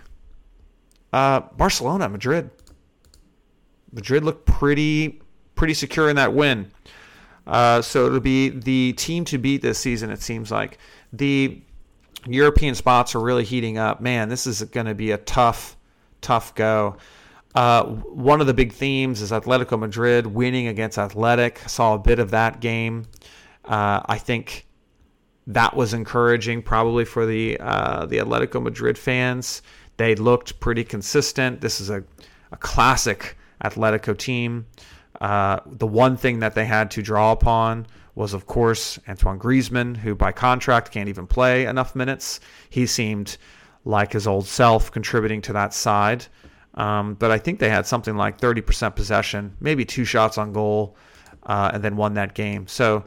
Uh, 1.14 1.42
Barcelona, 1.58 2.10
Madrid. 2.10 2.50
Madrid 3.92 4.24
looked 4.24 4.46
pretty 4.46 5.22
pretty 5.56 5.74
secure 5.74 6.10
in 6.10 6.18
that 6.18 6.34
win. 6.34 6.72
Uh, 7.48 7.82
so 7.82 8.08
it'll 8.08 8.20
be 8.20 8.50
the 8.50 8.94
team 8.94 9.24
to 9.26 9.38
beat 9.38 9.62
this 9.62 9.80
season. 9.80 10.10
It 10.10 10.22
seems 10.22 10.52
like 10.52 10.78
the 11.14 11.62
European 12.26 12.76
spots 12.76 13.16
are 13.16 13.20
really 13.20 13.44
heating 13.44 13.78
up. 13.78 14.02
Man, 14.02 14.30
this 14.30 14.48
is 14.48 14.64
going 14.64 14.88
to 14.88 14.96
be 14.96 15.12
a 15.12 15.18
tough, 15.18 15.78
tough 16.22 16.56
go. 16.56 16.98
Uh, 17.56 17.86
one 17.86 18.42
of 18.42 18.48
the 18.48 18.54
big 18.54 18.74
themes 18.74 19.22
is 19.22 19.32
Atletico 19.32 19.80
Madrid 19.80 20.28
winning 20.28 20.68
against 20.68 20.98
Athletic. 20.98 21.60
Saw 21.68 21.96
a 21.96 22.00
bit 22.00 22.20
of 22.20 22.32
that 22.32 22.60
game. 22.60 23.06
Uh, 23.64 24.02
I 24.06 24.18
think 24.18 24.68
that 25.48 25.76
was 25.76 25.94
encouraging, 25.94 26.62
probably 26.62 27.06
for 27.06 27.26
the 27.26 27.58
uh, 27.60 28.06
the 28.08 28.18
Atletico 28.18 28.62
Madrid 28.62 28.98
fans. 28.98 29.62
They 29.98 30.16
looked 30.16 30.60
pretty 30.60 30.84
consistent. 30.84 31.62
This 31.62 31.80
is 31.80 31.90
a, 31.90 32.04
a 32.52 32.58
classic 32.58 33.38
Atletico 33.64 34.18
team. 34.18 34.66
Uh, 35.22 35.60
the 35.66 35.88
one 35.88 36.18
thing 36.18 36.40
that 36.40 36.56
they 36.56 36.66
had 36.66 36.92
to 36.92 37.02
draw 37.02 37.32
upon 37.32 37.88
was, 38.16 38.34
of 38.34 38.48
course, 38.48 39.00
Antoine 39.08 39.40
Griezmann, 39.40 39.96
who 39.96 40.14
by 40.14 40.34
contract 40.34 40.92
can't 40.92 41.08
even 41.08 41.26
play 41.26 41.66
enough 41.66 41.96
minutes. 41.96 42.42
He 42.70 42.86
seemed 42.86 43.38
like 43.86 44.12
his 44.12 44.28
old 44.28 44.46
self 44.46 44.92
contributing 44.92 45.42
to 45.44 45.54
that 45.54 45.74
side. 45.74 46.26
Um, 46.76 47.16
but 47.16 47.32
I 47.32 47.38
think 47.38 47.60
they 47.60 47.70
had 47.70 47.88
something 47.88 48.16
like 48.16 48.40
30% 48.40 48.96
possession, 48.96 49.56
maybe 49.60 49.86
two 49.86 50.06
shots 50.06 50.38
on 50.38 50.52
goal, 50.52 50.96
uh, 51.44 51.72
and 51.74 51.84
then 51.84 51.96
won 51.96 52.16
that 52.16 52.36
game. 52.36 52.68
So 52.68 53.06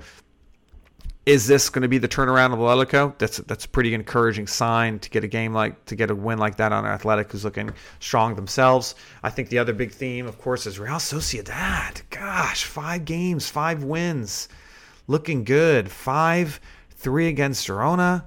is 1.29 1.47
this 1.47 1.69
going 1.69 1.83
to 1.83 1.89
be 1.89 1.99
the 1.99 2.09
turnaround 2.09 2.55
of 2.55 2.59
Atletico? 2.59 3.17
That's 3.19 3.37
that's 3.37 3.67
a 3.67 3.69
pretty 3.69 3.93
encouraging 3.93 4.47
sign 4.47 4.99
to 5.01 5.11
get 5.11 5.25
a 5.25 5.27
game 5.27 5.53
like 5.53 5.85
to 5.85 5.95
get 5.95 6.11
a 6.11 6.15
win 6.15 6.39
like 6.39 6.57
that 6.57 6.73
on 6.73 6.87
Athletic, 6.87 7.31
who's 7.31 7.45
looking 7.45 7.71
strong 8.01 8.35
themselves. 8.35 8.95
I 9.23 9.29
think 9.29 9.51
the 9.51 9.59
other 9.59 9.75
big 9.75 9.93
theme, 9.93 10.27
of 10.27 10.39
course, 10.39 10.67
is 10.67 10.79
Real 10.79 10.95
Sociedad. 10.95 12.01
Gosh, 12.09 12.65
five 12.65 13.05
games, 13.05 13.47
five 13.47 13.85
wins, 13.85 14.49
looking 15.07 15.45
good. 15.45 15.91
Five 15.91 16.63
three 16.93 17.29
against 17.29 17.69
Girona, 17.69 18.25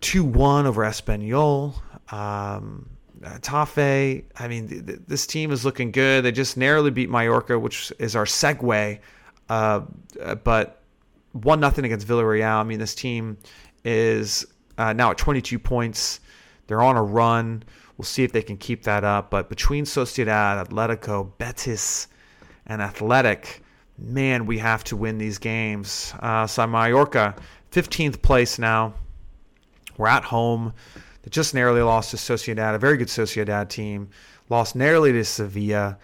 two 0.00 0.24
one 0.24 0.66
over 0.66 0.82
Espanyol. 0.84 1.74
Um, 2.10 2.88
Tafe, 3.22 4.24
I 4.38 4.48
mean, 4.48 4.68
th- 4.68 4.86
th- 4.86 4.98
this 5.06 5.26
team 5.26 5.52
is 5.52 5.64
looking 5.64 5.92
good. 5.92 6.24
They 6.24 6.32
just 6.32 6.56
narrowly 6.56 6.90
beat 6.90 7.08
Mallorca, 7.08 7.58
which 7.58 7.92
is 7.98 8.16
our 8.16 8.24
segue. 8.24 8.98
Uh, 9.48 9.80
but 10.44 10.82
one 11.32 11.60
nothing 11.60 11.84
against 11.84 12.06
Villarreal. 12.06 12.60
I 12.60 12.62
mean, 12.62 12.78
this 12.78 12.94
team 12.94 13.38
is 13.84 14.46
uh, 14.78 14.92
now 14.92 15.10
at 15.10 15.18
22 15.18 15.58
points. 15.58 16.20
They're 16.66 16.82
on 16.82 16.96
a 16.96 17.02
run. 17.02 17.62
We'll 17.96 18.04
see 18.06 18.24
if 18.24 18.32
they 18.32 18.42
can 18.42 18.56
keep 18.56 18.84
that 18.84 19.04
up. 19.04 19.30
But 19.30 19.48
between 19.48 19.84
Sociedad, 19.84 20.66
Atletico, 20.66 21.30
Betis, 21.38 22.08
and 22.66 22.80
Athletic, 22.80 23.62
man, 23.98 24.46
we 24.46 24.58
have 24.58 24.84
to 24.84 24.96
win 24.96 25.18
these 25.18 25.38
games. 25.38 26.14
Uh, 26.20 26.46
so 26.46 26.66
Mallorca, 26.66 27.34
15th 27.70 28.22
place 28.22 28.58
now. 28.58 28.94
We're 29.98 30.08
at 30.08 30.24
home. 30.24 30.72
They 31.22 31.30
just 31.30 31.54
narrowly 31.54 31.82
lost 31.82 32.10
to 32.10 32.16
Sociedad, 32.16 32.74
a 32.74 32.78
very 32.78 32.96
good 32.96 33.08
Sociedad 33.08 33.68
team. 33.68 34.10
Lost 34.48 34.74
narrowly 34.74 35.12
to 35.12 35.24
Sevilla. 35.24 35.98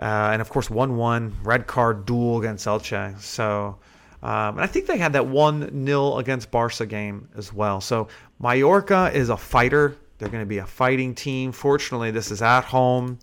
Uh, 0.00 0.30
and 0.32 0.42
of 0.42 0.48
course, 0.48 0.68
1 0.68 0.96
1 0.96 1.36
red 1.42 1.66
card 1.66 2.06
duel 2.06 2.38
against 2.38 2.66
Elche. 2.66 3.18
So 3.20 3.78
um, 4.22 4.56
and 4.56 4.60
I 4.60 4.66
think 4.66 4.86
they 4.86 4.98
had 4.98 5.12
that 5.12 5.26
1 5.26 5.86
0 5.86 6.16
against 6.18 6.50
Barca 6.50 6.86
game 6.86 7.28
as 7.36 7.52
well. 7.52 7.80
So 7.80 8.08
Mallorca 8.40 9.10
is 9.14 9.28
a 9.28 9.36
fighter. 9.36 9.96
They're 10.18 10.28
going 10.28 10.42
to 10.42 10.48
be 10.48 10.58
a 10.58 10.66
fighting 10.66 11.14
team. 11.14 11.52
Fortunately, 11.52 12.10
this 12.10 12.30
is 12.30 12.42
at 12.42 12.62
home. 12.64 13.18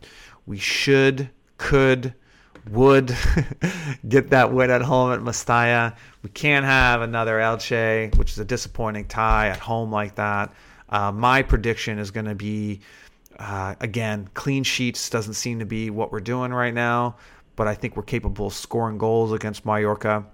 We 0.46 0.58
should, 0.58 1.30
could, 1.58 2.14
would 2.70 3.16
get 4.08 4.30
that 4.30 4.54
win 4.54 4.70
at 4.70 4.82
home 4.82 5.12
at 5.12 5.20
Mestalla. 5.20 5.96
We 6.22 6.30
can't 6.30 6.66
have 6.66 7.02
another 7.02 7.40
Elche, 7.40 8.16
which 8.16 8.32
is 8.32 8.40
a 8.40 8.46
disappointing 8.46 9.08
tie 9.08 9.50
at 9.50 9.60
home 9.60 9.92
like 9.92 10.16
that. 10.16 10.54
Uh, 10.94 11.12
my 11.12 11.42
prediction 11.42 12.00
is 12.00 12.12
going 12.12 12.28
to 12.28 12.36
be, 12.36 12.80
uh, 13.40 13.76
again, 13.82 14.30
clean 14.34 14.64
sheets 14.64 15.10
doesn't 15.10 15.34
seem 15.34 15.60
to 15.60 15.66
be 15.66 15.90
what 15.90 16.12
we're 16.12 16.22
doing 16.22 16.54
right 16.54 16.74
now, 16.74 17.18
but 17.58 17.68
I 17.68 17.76
think 17.76 17.98
we're 17.98 18.04
capable 18.04 18.48
of 18.48 18.54
scoring 18.54 18.98
goals 18.98 19.34
against 19.34 19.66
Mallorca 19.66 20.26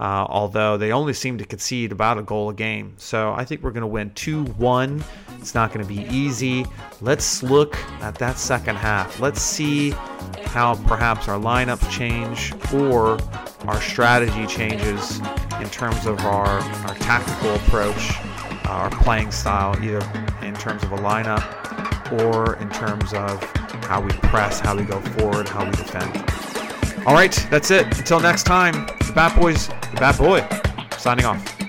uh, 0.00 0.24
although 0.30 0.78
they 0.78 0.92
only 0.92 1.12
seem 1.12 1.36
to 1.36 1.44
concede 1.44 1.92
about 1.92 2.16
a 2.16 2.22
goal 2.22 2.48
a 2.48 2.54
game. 2.54 2.94
So 2.96 3.34
I 3.34 3.44
think 3.44 3.62
we're 3.62 3.70
going 3.70 3.82
to 3.82 3.86
win 3.86 4.10
2 4.14 4.44
1. 4.44 5.04
It's 5.38 5.54
not 5.54 5.72
going 5.72 5.86
to 5.86 5.94
be 5.94 6.04
easy. 6.08 6.64
Let's 7.02 7.42
look 7.42 7.76
at 8.00 8.14
that 8.16 8.38
second 8.38 8.76
half. 8.76 9.20
Let's 9.20 9.42
see 9.42 9.90
how 10.46 10.76
perhaps 10.86 11.28
our 11.28 11.38
lineups 11.38 11.90
change 11.90 12.54
or 12.72 13.18
our 13.68 13.80
strategy 13.80 14.46
changes 14.46 15.18
in 15.60 15.68
terms 15.68 16.06
of 16.06 16.18
our, 16.20 16.46
our 16.48 16.94
tactical 16.94 17.54
approach, 17.56 18.12
our 18.70 18.90
playing 18.90 19.32
style, 19.32 19.76
either 19.82 20.00
in 20.42 20.54
terms 20.54 20.82
of 20.82 20.92
a 20.92 20.98
lineup 20.98 21.44
or 22.24 22.54
in 22.56 22.70
terms 22.70 23.12
of 23.12 23.42
how 23.84 24.00
we 24.00 24.10
press, 24.12 24.60
how 24.60 24.76
we 24.76 24.84
go 24.84 25.00
forward, 25.00 25.48
how 25.48 25.64
we 25.64 25.70
defend. 25.72 26.16
All 27.06 27.14
right, 27.14 27.34
that's 27.50 27.70
it. 27.70 27.86
Until 27.98 28.20
next 28.20 28.44
time, 28.44 28.86
the 29.06 29.12
Bat 29.14 29.40
Boys, 29.40 29.68
the 29.68 29.96
Bat 29.98 30.18
Boy, 30.18 30.96
signing 30.98 31.24
off. 31.24 31.59